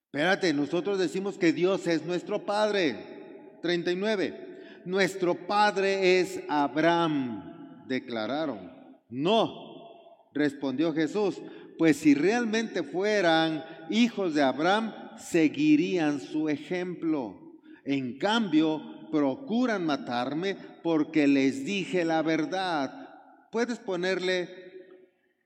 Espérate, 0.05 0.53
nosotros 0.53 0.97
decimos 0.97 1.37
que 1.37 1.51
Dios 1.51 1.85
es 1.87 2.05
nuestro 2.05 2.45
padre. 2.45 3.08
39. 3.61 4.81
Nuestro 4.85 5.35
padre 5.35 6.19
es 6.19 6.41
Abraham, 6.47 7.85
declararon. 7.87 8.71
No, 9.09 9.69
respondió 10.33 10.93
Jesús, 10.93 11.41
pues 11.77 11.97
si 11.97 12.13
realmente 12.13 12.83
fueran 12.83 13.63
hijos 13.89 14.33
de 14.33 14.41
Abraham, 14.41 14.93
seguirían 15.17 16.19
su 16.19 16.49
ejemplo. 16.49 17.57
En 17.85 18.17
cambio, 18.17 18.81
procuran 19.11 19.85
matarme 19.85 20.55
porque 20.83 21.27
les 21.27 21.65
dije 21.65 22.05
la 22.05 22.21
verdad. 22.21 23.09
Puedes 23.51 23.79
ponerle, 23.79 24.49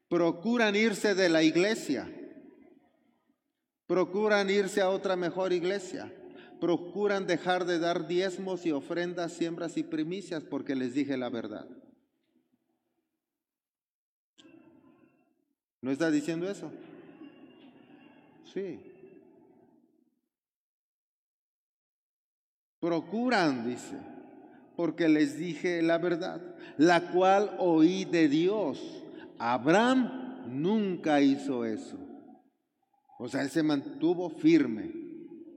procuran 0.09 0.75
irse 0.75 1.15
de 1.15 1.29
la 1.29 1.43
iglesia, 1.43 2.11
procuran 3.87 4.49
irse 4.49 4.81
a 4.81 4.89
otra 4.89 5.15
mejor 5.15 5.53
iglesia, 5.53 6.11
procuran 6.63 7.27
dejar 7.27 7.65
de 7.65 7.77
dar 7.77 8.07
diezmos 8.07 8.65
y 8.65 8.71
ofrendas, 8.71 9.33
siembras 9.33 9.75
y 9.75 9.83
primicias 9.83 10.45
porque 10.45 10.75
les 10.75 10.93
dije 10.93 11.17
la 11.17 11.29
verdad. 11.29 11.67
¿No 15.81 15.91
está 15.91 16.09
diciendo 16.09 16.49
eso? 16.49 16.71
Sí. 18.53 18.79
Procuran, 22.79 23.67
dice, 23.67 23.99
porque 24.77 25.09
les 25.09 25.37
dije 25.37 25.81
la 25.81 25.97
verdad, 25.97 26.55
la 26.77 27.11
cual 27.11 27.57
oí 27.59 28.05
de 28.05 28.29
Dios. 28.29 29.03
Abraham 29.37 30.45
nunca 30.47 31.19
hizo 31.19 31.65
eso. 31.65 31.97
O 33.19 33.27
sea, 33.27 33.41
él 33.41 33.49
se 33.49 33.63
mantuvo 33.63 34.29
firme. 34.29 34.93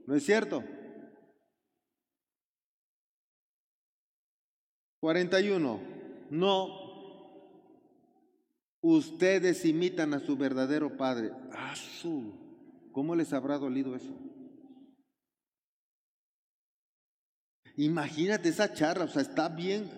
¿No 0.05 0.13
es 0.13 0.25
cierto? 0.25 0.65
41. 4.99 5.79
No. 6.29 6.87
Ustedes 8.81 9.65
imitan 9.65 10.13
a 10.13 10.19
su 10.19 10.37
verdadero 10.37 10.95
padre. 10.97 11.31
Ah, 11.51 11.73
¿Cómo 12.91 13.15
les 13.15 13.33
habrá 13.33 13.57
dolido 13.57 13.95
eso? 13.95 14.13
Imagínate 17.75 18.49
esa 18.49 18.73
charla, 18.73 19.05
o 19.05 19.07
sea, 19.07 19.21
está 19.21 19.49
bien 19.49 19.89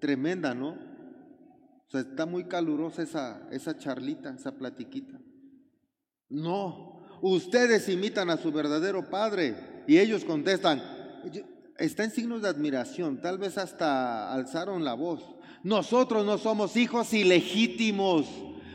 tremenda, 0.00 0.52
¿no? 0.52 0.70
O 0.70 1.90
sea, 1.90 2.00
está 2.00 2.26
muy 2.26 2.44
calurosa 2.44 3.02
esa, 3.02 3.48
esa 3.52 3.78
charlita, 3.78 4.34
esa 4.34 4.58
platiquita. 4.58 5.20
No, 6.28 7.06
ustedes 7.22 7.88
imitan 7.88 8.30
a 8.30 8.36
su 8.36 8.50
verdadero 8.50 9.08
padre 9.08 9.84
y 9.86 9.98
ellos 9.98 10.24
contestan, 10.24 10.82
está 11.86 12.04
en 12.04 12.10
signos 12.10 12.42
de 12.42 12.48
admiración, 12.48 13.20
tal 13.20 13.38
vez 13.38 13.58
hasta 13.58 14.32
alzaron 14.32 14.84
la 14.84 14.94
voz. 14.94 15.20
Nosotros 15.64 16.24
no 16.24 16.38
somos 16.38 16.76
hijos 16.76 17.12
ilegítimos. 17.12 18.26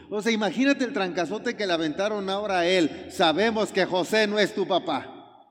O 0.10 0.22
sea, 0.22 0.32
imagínate 0.32 0.86
el 0.86 0.94
trancazote 0.94 1.56
que 1.56 1.68
le 1.68 1.74
aventaron 1.74 2.30
ahora 2.30 2.60
a 2.60 2.68
él. 2.68 3.08
Sabemos 3.10 3.72
que 3.72 3.86
José 3.86 4.28
no 4.28 4.40
es 4.40 4.54
tu 4.54 4.68
papá. 4.68 5.46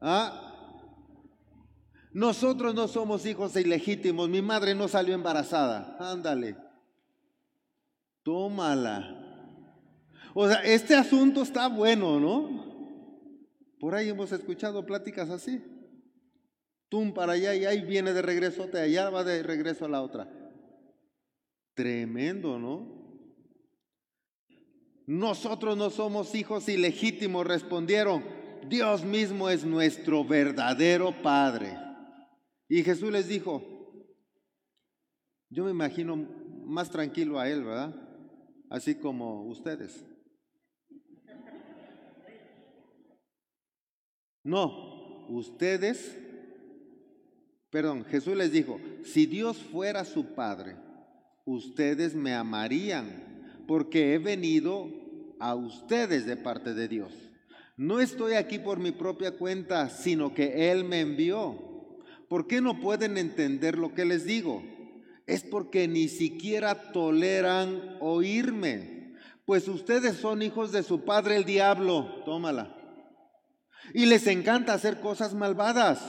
¿Ah? 0.00 0.42
Nosotros 2.12 2.74
no 2.74 2.88
somos 2.88 3.26
hijos 3.26 3.56
ilegítimos. 3.56 4.28
Mi 4.28 4.40
madre 4.40 4.74
no 4.74 4.88
salió 4.88 5.14
embarazada. 5.14 5.96
Ándale. 6.00 6.56
Tómala. 8.22 9.22
O 10.32 10.48
sea, 10.48 10.60
este 10.64 10.94
asunto 10.94 11.42
está 11.42 11.68
bueno, 11.68 12.18
¿no? 12.18 12.76
Por 13.78 13.94
ahí 13.94 14.08
hemos 14.08 14.32
escuchado 14.32 14.84
pláticas 14.86 15.28
así. 15.28 15.62
Tum 16.88 17.12
para 17.12 17.32
allá 17.32 17.54
y 17.54 17.64
ahí 17.64 17.82
viene 17.84 18.12
de 18.12 18.22
regreso, 18.22 18.66
de 18.68 18.80
allá 18.80 19.10
va 19.10 19.24
de 19.24 19.42
regreso 19.42 19.84
a 19.84 19.88
la 19.88 20.02
otra. 20.02 20.28
Tremendo, 21.74 22.58
¿no? 22.58 23.06
Nosotros 25.06 25.76
no 25.76 25.90
somos 25.90 26.34
hijos 26.34 26.68
ilegítimos, 26.68 27.46
respondieron. 27.46 28.24
Dios 28.68 29.04
mismo 29.04 29.48
es 29.48 29.64
nuestro 29.64 30.24
verdadero 30.24 31.22
Padre. 31.22 31.78
Y 32.68 32.82
Jesús 32.82 33.12
les 33.12 33.28
dijo, 33.28 33.62
yo 35.48 35.64
me 35.64 35.70
imagino 35.70 36.16
más 36.64 36.90
tranquilo 36.90 37.38
a 37.38 37.48
él, 37.48 37.62
¿verdad? 37.62 37.94
Así 38.68 38.96
como 38.96 39.44
ustedes. 39.44 40.04
No, 44.42 45.26
ustedes, 45.28 46.18
perdón, 47.76 48.06
Jesús 48.06 48.34
les 48.34 48.52
dijo, 48.52 48.80
si 49.04 49.26
Dios 49.26 49.58
fuera 49.58 50.06
su 50.06 50.34
Padre, 50.34 50.76
ustedes 51.44 52.14
me 52.14 52.32
amarían, 52.32 53.52
porque 53.68 54.14
he 54.14 54.18
venido 54.18 54.88
a 55.38 55.54
ustedes 55.54 56.24
de 56.24 56.38
parte 56.38 56.72
de 56.72 56.88
Dios. 56.88 57.12
No 57.76 58.00
estoy 58.00 58.32
aquí 58.32 58.58
por 58.58 58.78
mi 58.78 58.92
propia 58.92 59.32
cuenta, 59.32 59.90
sino 59.90 60.32
que 60.32 60.72
Él 60.72 60.84
me 60.84 61.00
envió. 61.00 61.98
¿Por 62.30 62.46
qué 62.46 62.62
no 62.62 62.80
pueden 62.80 63.18
entender 63.18 63.76
lo 63.76 63.92
que 63.92 64.06
les 64.06 64.24
digo? 64.24 64.62
Es 65.26 65.42
porque 65.42 65.86
ni 65.86 66.08
siquiera 66.08 66.92
toleran 66.92 67.98
oírme, 68.00 69.12
pues 69.44 69.68
ustedes 69.68 70.16
son 70.16 70.40
hijos 70.40 70.72
de 70.72 70.82
su 70.82 71.04
padre 71.04 71.36
el 71.36 71.44
diablo, 71.44 72.22
tómala. 72.24 72.74
Y 73.92 74.06
les 74.06 74.26
encanta 74.28 74.72
hacer 74.72 74.98
cosas 75.00 75.34
malvadas 75.34 76.00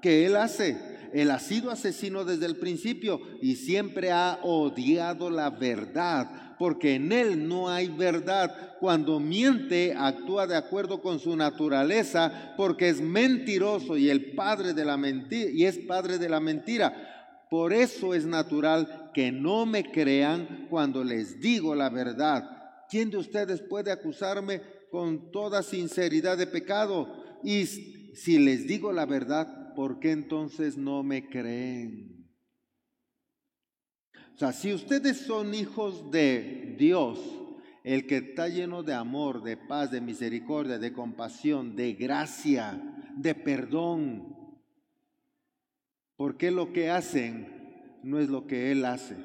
que 0.00 0.24
Él 0.24 0.36
hace. 0.36 0.93
Él 1.14 1.30
ha 1.30 1.38
sido 1.38 1.70
asesino 1.70 2.24
desde 2.24 2.46
el 2.46 2.56
principio 2.56 3.20
y 3.40 3.54
siempre 3.54 4.10
ha 4.10 4.40
odiado 4.42 5.30
la 5.30 5.48
verdad, 5.48 6.56
porque 6.58 6.96
en 6.96 7.12
Él 7.12 7.46
no 7.46 7.68
hay 7.68 7.86
verdad. 7.86 8.76
Cuando 8.80 9.20
miente, 9.20 9.94
actúa 9.96 10.48
de 10.48 10.56
acuerdo 10.56 11.00
con 11.00 11.20
su 11.20 11.36
naturaleza, 11.36 12.54
porque 12.56 12.88
es 12.88 13.00
mentiroso 13.00 13.96
y 13.96 14.10
el 14.10 14.34
padre 14.34 14.74
de 14.74 14.84
la 14.84 14.96
mentira 14.96 15.50
y 15.52 15.64
es 15.64 15.78
padre 15.78 16.18
de 16.18 16.28
la 16.28 16.40
mentira. 16.40 17.46
Por 17.48 17.72
eso 17.72 18.12
es 18.12 18.26
natural 18.26 19.12
que 19.14 19.30
no 19.30 19.66
me 19.66 19.92
crean 19.92 20.66
cuando 20.68 21.04
les 21.04 21.40
digo 21.40 21.76
la 21.76 21.90
verdad. 21.90 22.50
¿Quién 22.90 23.10
de 23.10 23.18
ustedes 23.18 23.62
puede 23.62 23.92
acusarme 23.92 24.62
con 24.90 25.30
toda 25.30 25.62
sinceridad 25.62 26.36
de 26.36 26.48
pecado? 26.48 27.38
Y 27.44 27.66
si 27.66 28.40
les 28.40 28.66
digo 28.66 28.92
la 28.92 29.06
verdad, 29.06 29.63
¿por 29.74 29.98
qué 30.00 30.12
entonces 30.12 30.76
no 30.76 31.02
me 31.02 31.28
creen? 31.28 32.24
O 34.34 34.38
sea, 34.38 34.52
si 34.52 34.72
ustedes 34.72 35.18
son 35.18 35.54
hijos 35.54 36.10
de 36.10 36.74
Dios, 36.76 37.20
el 37.84 38.06
que 38.06 38.16
está 38.16 38.48
lleno 38.48 38.82
de 38.82 38.94
amor, 38.94 39.42
de 39.42 39.56
paz, 39.56 39.90
de 39.90 40.00
misericordia, 40.00 40.78
de 40.78 40.92
compasión, 40.92 41.76
de 41.76 41.92
gracia, 41.92 42.80
de 43.16 43.34
perdón, 43.34 44.36
¿por 46.16 46.36
qué 46.36 46.50
lo 46.50 46.72
que 46.72 46.90
hacen 46.90 48.00
no 48.02 48.18
es 48.18 48.28
lo 48.28 48.46
que 48.46 48.72
Él 48.72 48.84
hace? 48.84 49.16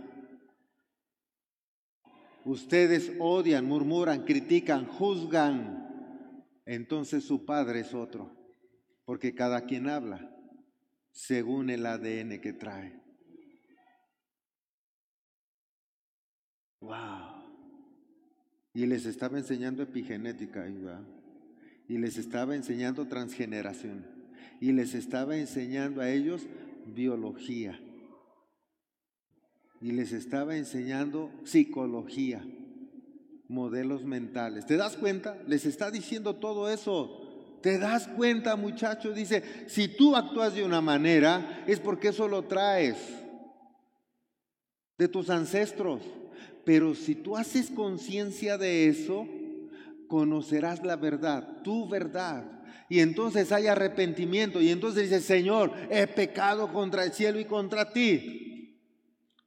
Ustedes 2.46 3.14
odian, 3.20 3.66
murmuran, 3.66 4.26
critican, 4.26 4.86
juzgan. 4.86 6.46
Entonces 6.66 7.24
su 7.24 7.46
Padre 7.46 7.80
es 7.80 7.96
otro, 7.96 8.32
porque 9.06 9.34
cada 9.34 9.66
quien 9.66 9.90
habla 9.90 10.36
según 11.12 11.70
el 11.70 11.86
ADN 11.86 12.40
que 12.40 12.54
trae. 12.54 13.00
Wow. 16.82 17.44
Y 18.74 18.86
les 18.86 19.06
estaba 19.06 19.38
enseñando 19.38 19.84
epigenética, 19.84 20.68
y 21.88 21.98
les 21.98 22.18
estaba 22.18 22.56
enseñando 22.56 23.08
transgeneración, 23.08 24.06
y 24.62 24.72
les 24.72 24.94
estaba 24.94 25.36
enseñando 25.38 26.02
a 26.02 26.10
ellos 26.10 26.48
biología, 26.86 27.80
y 29.82 29.92
les 29.92 30.12
estaba 30.14 30.56
enseñando 30.56 31.32
psicología, 31.44 32.46
modelos 33.48 34.06
mentales. 34.06 34.66
¿Te 34.66 34.78
das 34.78 34.96
cuenta? 34.96 35.42
Les 35.48 35.66
está 35.66 35.92
diciendo 35.92 36.36
todo 36.36 36.70
eso. 36.70 37.29
¿Te 37.62 37.78
das 37.78 38.08
cuenta, 38.08 38.56
muchacho? 38.56 39.12
Dice, 39.12 39.44
si 39.68 39.88
tú 39.88 40.16
actúas 40.16 40.54
de 40.54 40.64
una 40.64 40.82
manera, 40.82 41.64
es 41.68 41.80
porque 41.80 42.10
eso 42.10 42.28
lo 42.28 42.44
traes 42.44 42.96
de 44.98 45.08
tus 45.08 45.30
ancestros. 45.30 46.02
Pero 46.64 46.96
si 46.96 47.16
tú 47.16 47.36
haces 47.36 47.70
conciencia 47.70 48.58
de 48.58 48.88
eso, 48.88 49.28
conocerás 50.08 50.84
la 50.84 50.96
verdad, 50.96 51.62
tu 51.64 51.88
verdad. 51.90 52.44
Y 52.90 53.00
entonces 53.00 53.52
hay 53.52 53.68
arrepentimiento. 53.68 54.62
Y 54.62 54.70
entonces 54.70 55.04
dice, 55.04 55.22
Señor, 55.22 55.74
he 55.90 56.08
pecado 56.08 56.72
contra 56.72 57.04
el 57.04 57.14
cielo 57.14 57.40
y 57.40 57.46
contra 57.46 57.92
ti 57.92 58.49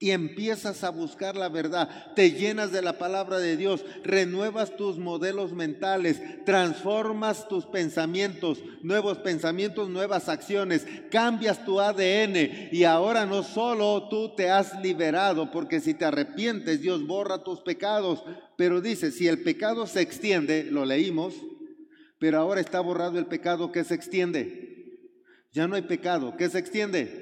y 0.03 0.11
empiezas 0.11 0.83
a 0.83 0.91
buscar 0.91 1.37
la 1.37 1.49
verdad, 1.49 2.13
te 2.17 2.33
llenas 2.33 2.73
de 2.73 2.83
la 2.83 2.99
palabra 2.99 3.39
de 3.39 3.57
Dios, 3.57 3.85
renuevas 4.03 4.77
tus 4.77 4.99
modelos 4.99 5.53
mentales, 5.53 6.21
transformas 6.45 7.47
tus 7.47 7.67
pensamientos, 7.67 8.65
nuevos 8.83 9.19
pensamientos, 9.19 9.89
nuevas 9.89 10.29
acciones, 10.29 10.85
cambias 11.09 11.65
tu 11.65 11.79
ADN 11.79 12.71
y 12.73 12.83
ahora 12.83 13.27
no 13.27 13.45
solo 13.45 14.09
tú 14.09 14.35
te 14.35 14.51
has 14.51 14.83
liberado, 14.83 15.53
porque 15.53 15.79
si 15.79 15.95
te 15.95 16.05
arrepientes 16.05 16.81
Dios 16.81 17.07
borra 17.07 17.45
tus 17.45 17.61
pecados, 17.61 18.25
pero 18.57 18.81
dice, 18.81 19.13
si 19.13 19.29
el 19.29 19.45
pecado 19.45 19.87
se 19.87 20.01
extiende, 20.01 20.65
lo 20.65 20.85
leímos, 20.85 21.35
pero 22.19 22.41
ahora 22.41 22.61
está 22.61 22.81
borrado 22.81 23.21
el 23.21 23.27
pecado 23.27 23.71
que 23.71 23.85
se 23.85 23.95
extiende. 23.95 24.99
Ya 25.53 25.69
no 25.69 25.77
hay 25.77 25.83
pecado, 25.83 26.35
¿qué 26.37 26.49
se 26.49 26.59
extiende? 26.59 27.22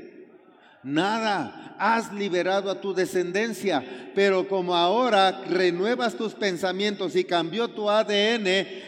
Nada, 0.82 1.76
has 1.78 2.10
liberado 2.10 2.70
a 2.70 2.80
tu 2.80 2.94
descendencia, 2.94 3.84
pero 4.14 4.48
como 4.48 4.74
ahora 4.74 5.42
renuevas 5.46 6.14
tus 6.14 6.32
pensamientos 6.32 7.16
y 7.16 7.24
cambió 7.24 7.68
tu 7.68 7.90
ADN, 7.90 8.46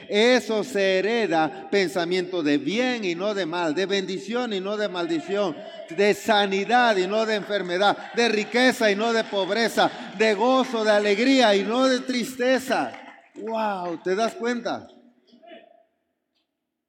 eso 0.09 0.64
se 0.64 0.99
hereda, 0.99 1.68
pensamiento 1.70 2.43
de 2.43 2.57
bien 2.57 3.05
y 3.05 3.14
no 3.14 3.34
de 3.34 3.45
mal, 3.45 3.74
de 3.74 3.84
bendición 3.84 4.55
y 4.55 4.61
no 4.61 4.78
de 4.78 4.88
maldición, 4.88 5.55
de 5.95 6.14
sanidad 6.14 6.97
y 6.97 7.07
no 7.07 7.26
de 7.26 7.34
enfermedad, 7.34 8.12
de 8.14 8.28
riqueza 8.30 8.90
y 8.90 8.97
no 8.97 9.12
de 9.12 9.24
pobreza, 9.24 9.90
de 10.16 10.32
gozo, 10.32 10.84
de 10.84 10.93
alegría 10.93 11.55
y 11.55 11.62
no 11.62 11.88
de 11.88 12.01
tristeza. 12.01 12.93
Wow, 13.34 14.03
¿te 14.03 14.14
das 14.14 14.34
cuenta? 14.34 14.88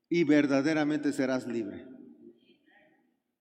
Y 0.09 0.23
verdaderamente 0.23 1.11
serás 1.11 1.45
libre 1.45 1.92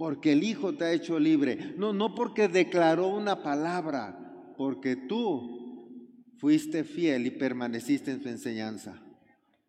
porque 0.03 0.33
el 0.33 0.43
Hijo 0.43 0.75
te 0.75 0.83
ha 0.83 0.93
hecho 0.93 1.21
libre. 1.21 1.77
No, 1.79 1.93
no 1.93 2.17
porque 2.17 2.49
declaró 2.49 3.07
una 3.07 3.41
palabra, 3.41 4.53
porque 4.57 4.97
tú 4.97 6.35
fuiste 6.39 6.83
fiel 6.83 7.25
y 7.29 7.31
permaneciste 7.31 8.11
en 8.11 8.21
su 8.21 8.29
enseñanza. 8.29 9.01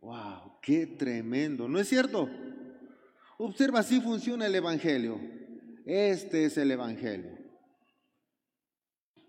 ¡Wow! 0.02 0.58
¡Qué 0.60 0.88
tremendo! 0.88 1.68
¿No 1.70 1.80
es 1.80 1.88
cierto? 1.88 2.28
Observa, 3.38 3.82
así 3.82 4.02
funciona 4.02 4.48
el 4.48 4.56
Evangelio. 4.56 5.22
Este 5.86 6.46
es 6.46 6.58
el 6.58 6.72
Evangelio. 6.72 7.38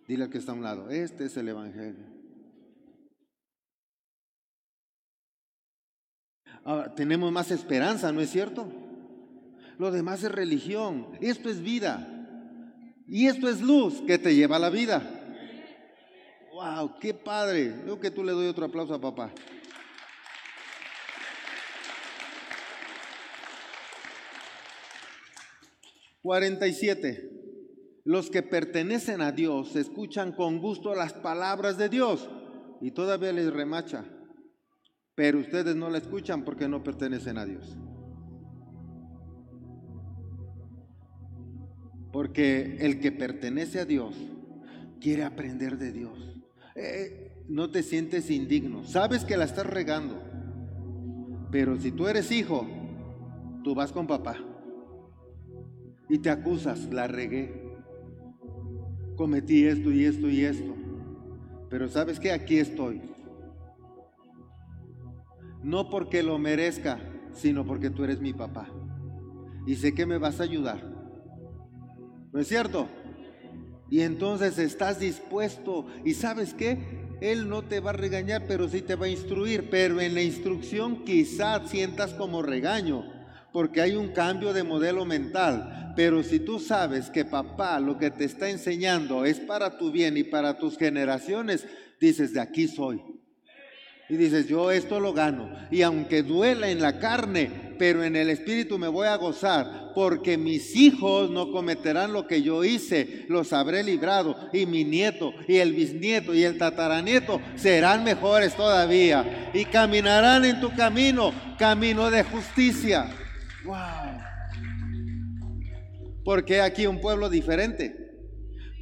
Dile 0.09 0.25
al 0.25 0.31
que 0.31 0.39
está 0.39 0.53
a 0.53 0.55
un 0.55 0.63
lado, 0.63 0.89
este 0.89 1.27
es 1.27 1.37
el 1.37 1.51
Evangelio. 1.51 2.07
Ahora, 6.65 6.95
tenemos 6.95 7.31
más 7.31 7.51
esperanza, 7.51 8.11
¿no 8.11 8.23
es 8.23 8.31
cierto? 8.31 8.84
Lo 9.79 9.91
demás 9.91 10.23
es 10.23 10.33
religión. 10.33 11.09
Esto 11.21 11.51
es 11.51 11.61
vida. 11.61 12.09
Y 13.07 13.27
esto 13.27 13.49
es 13.49 13.61
luz 13.61 14.03
que 14.07 14.19
te 14.19 14.35
lleva 14.35 14.57
a 14.57 14.61
la 14.61 14.71
vida. 14.71 15.03
¡Wow! 16.53 16.99
¡Qué 17.01 17.13
padre! 17.15 17.75
Creo 17.83 18.01
que 18.01 18.11
tú 18.11 18.25
le 18.25 18.33
doy 18.33 18.47
otro 18.47 18.67
aplauso 18.67 18.95
a 18.95 19.01
papá. 19.01 19.33
siete. 26.73 27.31
Los 28.05 28.31
que 28.31 28.43
pertenecen 28.43 29.21
a 29.21 29.33
Dios 29.33 29.77
escuchan 29.77 30.33
con 30.33 30.61
gusto 30.61 30.95
las 30.95 31.13
palabras 31.15 31.79
de 31.79 31.89
Dios 31.89 32.29
y 32.81 32.91
todavía 32.91 33.33
les 33.33 33.53
remacha. 33.53 34.05
Pero 35.15 35.39
ustedes 35.39 35.75
no 35.75 35.89
la 35.91 35.99
escuchan 35.99 36.45
porque 36.45 36.69
no 36.69 36.83
pertenecen 36.83 37.39
a 37.39 37.47
Dios. 37.47 37.77
Porque 42.15 42.77
el 42.79 43.01
que 43.01 43.11
pertenece 43.11 43.81
a 43.81 43.85
Dios 43.85 44.15
quiere 45.01 45.25
aprender 45.25 45.79
de 45.79 45.91
Dios. 45.91 46.17
Eh, 46.77 47.43
no 47.49 47.73
te 47.73 47.83
sientes 47.83 48.31
indigno. 48.31 48.85
Sabes 48.85 49.25
que 49.25 49.37
la 49.37 49.45
estás 49.45 49.67
regando. 49.67 50.23
Pero 51.51 51.77
si 51.77 51.91
tú 51.91 52.07
eres 52.07 52.31
hijo, 52.31 52.69
tú 53.65 53.75
vas 53.75 53.91
con 53.91 54.07
papá 54.07 54.37
y 56.09 56.19
te 56.19 56.31
acusas, 56.31 56.85
la 56.93 57.09
regué. 57.09 57.75
Cometí 59.17 59.65
esto 59.65 59.91
y 59.91 60.05
esto 60.05 60.29
y 60.29 60.45
esto. 60.45 60.73
Pero 61.69 61.89
sabes 61.89 62.21
que 62.21 62.31
aquí 62.31 62.59
estoy. 62.59 63.03
No 65.65 65.91
porque 65.91 66.23
lo 66.23 66.39
merezca, 66.39 67.01
sino 67.33 67.67
porque 67.67 67.91
tú 67.91 68.05
eres 68.05 68.21
mi 68.21 68.33
papá. 68.33 68.69
Y 69.67 69.75
sé 69.75 69.95
que 69.95 70.07
me 70.07 70.19
vas 70.19 70.39
a 70.39 70.45
ayudar. 70.45 70.94
¿No 72.35 72.41
es 72.41 72.49
cierto? 72.49 72.89
Y 73.89 74.01
entonces 74.01 74.59
estás 74.59 74.99
dispuesto 74.99 75.87
y 76.05 76.15
sabes 76.15 76.53
qué? 76.53 76.79
Él 77.21 77.49
no 77.49 77.63
te 77.63 77.79
va 77.79 77.91
a 77.91 77.93
regañar, 77.93 78.47
pero 78.49 78.69
sí 78.69 78.83
te 78.83 78.97
va 78.97 79.07
a 79.07 79.09
instruir. 79.09 79.71
Pero 79.71 80.01
en 80.01 80.15
la 80.15 80.23
instrucción 80.23 81.05
quizás 81.05 81.71
sientas 81.71 82.13
como 82.13 82.43
regaño, 82.43 83.05
porque 83.53 83.81
hay 83.81 83.95
un 83.95 84.09
cambio 84.09 84.53
de 84.53 84.65
modelo 84.65 85.05
mental. 85.05 85.93
Pero 85.95 86.25
si 86.25 86.41
tú 86.41 86.59
sabes 86.59 87.09
que 87.09 87.25
papá 87.25 87.79
lo 87.79 87.99
que 87.99 88.11
te 88.11 88.25
está 88.25 88.51
enseñando 88.51 89.25
es 89.25 89.39
para 89.39 89.79
tu 89.79 89.93
bien 89.93 90.17
y 90.17 90.25
para 90.25 90.59
tus 90.59 90.77
generaciones, 90.77 91.65
dices, 92.01 92.35
de 92.35 92.41
aquí 92.41 92.67
soy. 92.67 93.01
Y 94.09 94.17
dices, 94.17 94.47
yo 94.47 94.71
esto 94.71 95.01
lo 95.01 95.13
gano. 95.15 95.51
Y 95.71 95.83
aunque 95.83 96.23
duela 96.23 96.69
en 96.69 96.81
la 96.81 96.99
carne, 96.99 97.51
pero 97.79 98.05
en 98.05 98.17
el 98.17 98.29
espíritu 98.29 98.79
me 98.79 98.89
voy 98.89 99.07
a 99.09 99.17
gozar, 99.17 99.93
porque 99.95 100.37
mis 100.37 100.77
hijos 100.77 101.31
no 101.31 101.51
cometerán 101.51 102.13
lo 102.13 102.27
que 102.27 102.43
yo 102.43 102.65
hice, 102.65 103.25
los 103.29 103.53
habré 103.53 103.83
librado. 103.83 104.37
Y 104.53 104.67
mi 104.67 104.85
nieto, 104.85 105.33
y 105.49 105.57
el 105.57 105.73
bisnieto, 105.73 106.35
y 106.35 106.45
el 106.45 106.59
tataranieto 106.59 107.41
serán 107.57 108.05
mejores 108.05 108.55
todavía. 108.55 109.51
Y 109.55 109.65
caminarán 109.65 110.45
en 110.45 110.61
tu 110.61 110.75
camino, 110.75 111.33
camino 111.59 112.11
de 112.11 112.25
justicia. 112.25 113.11
¡Wow! 113.65 113.77
Porque 116.25 116.61
aquí 116.61 116.87
un 116.87 117.01
pueblo 117.01 117.31
diferente. 117.31 118.04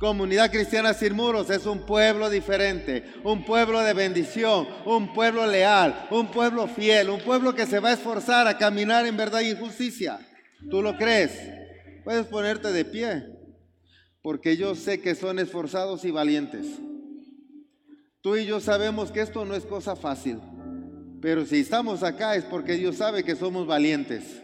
Comunidad 0.02 0.50
Cristiana 0.50 0.94
Sin 0.94 1.14
Muros 1.14 1.48
es 1.48 1.64
un 1.64 1.86
pueblo 1.86 2.28
diferente, 2.28 3.04
un 3.22 3.44
pueblo 3.44 3.78
de 3.82 3.92
bendición, 3.92 4.66
un 4.84 5.14
pueblo 5.14 5.46
leal, 5.46 6.08
un 6.10 6.28
pueblo 6.28 6.66
fiel, 6.66 7.08
un 7.08 7.20
pueblo 7.20 7.54
que 7.54 7.66
se 7.66 7.78
va 7.78 7.90
a 7.90 7.92
esforzar 7.92 8.48
a 8.48 8.58
caminar 8.58 9.06
en 9.06 9.16
verdad 9.16 9.42
y 9.42 9.54
justicia. 9.54 10.18
¿Tú 10.68 10.82
lo 10.82 10.96
crees? 10.96 11.30
Puedes 12.02 12.26
ponerte 12.26 12.72
de 12.72 12.84
pie, 12.84 13.28
porque 14.22 14.56
yo 14.56 14.74
sé 14.74 15.00
que 15.00 15.14
son 15.14 15.38
esforzados 15.38 16.04
y 16.04 16.10
valientes. 16.10 16.66
Tú 18.22 18.36
y 18.36 18.44
yo 18.44 18.58
sabemos 18.58 19.12
que 19.12 19.20
esto 19.20 19.44
no 19.44 19.54
es 19.54 19.64
cosa 19.64 19.94
fácil, 19.94 20.40
pero 21.20 21.46
si 21.46 21.60
estamos 21.60 22.02
acá 22.02 22.34
es 22.34 22.42
porque 22.42 22.72
Dios 22.72 22.96
sabe 22.96 23.22
que 23.22 23.36
somos 23.36 23.68
valientes. 23.68 24.41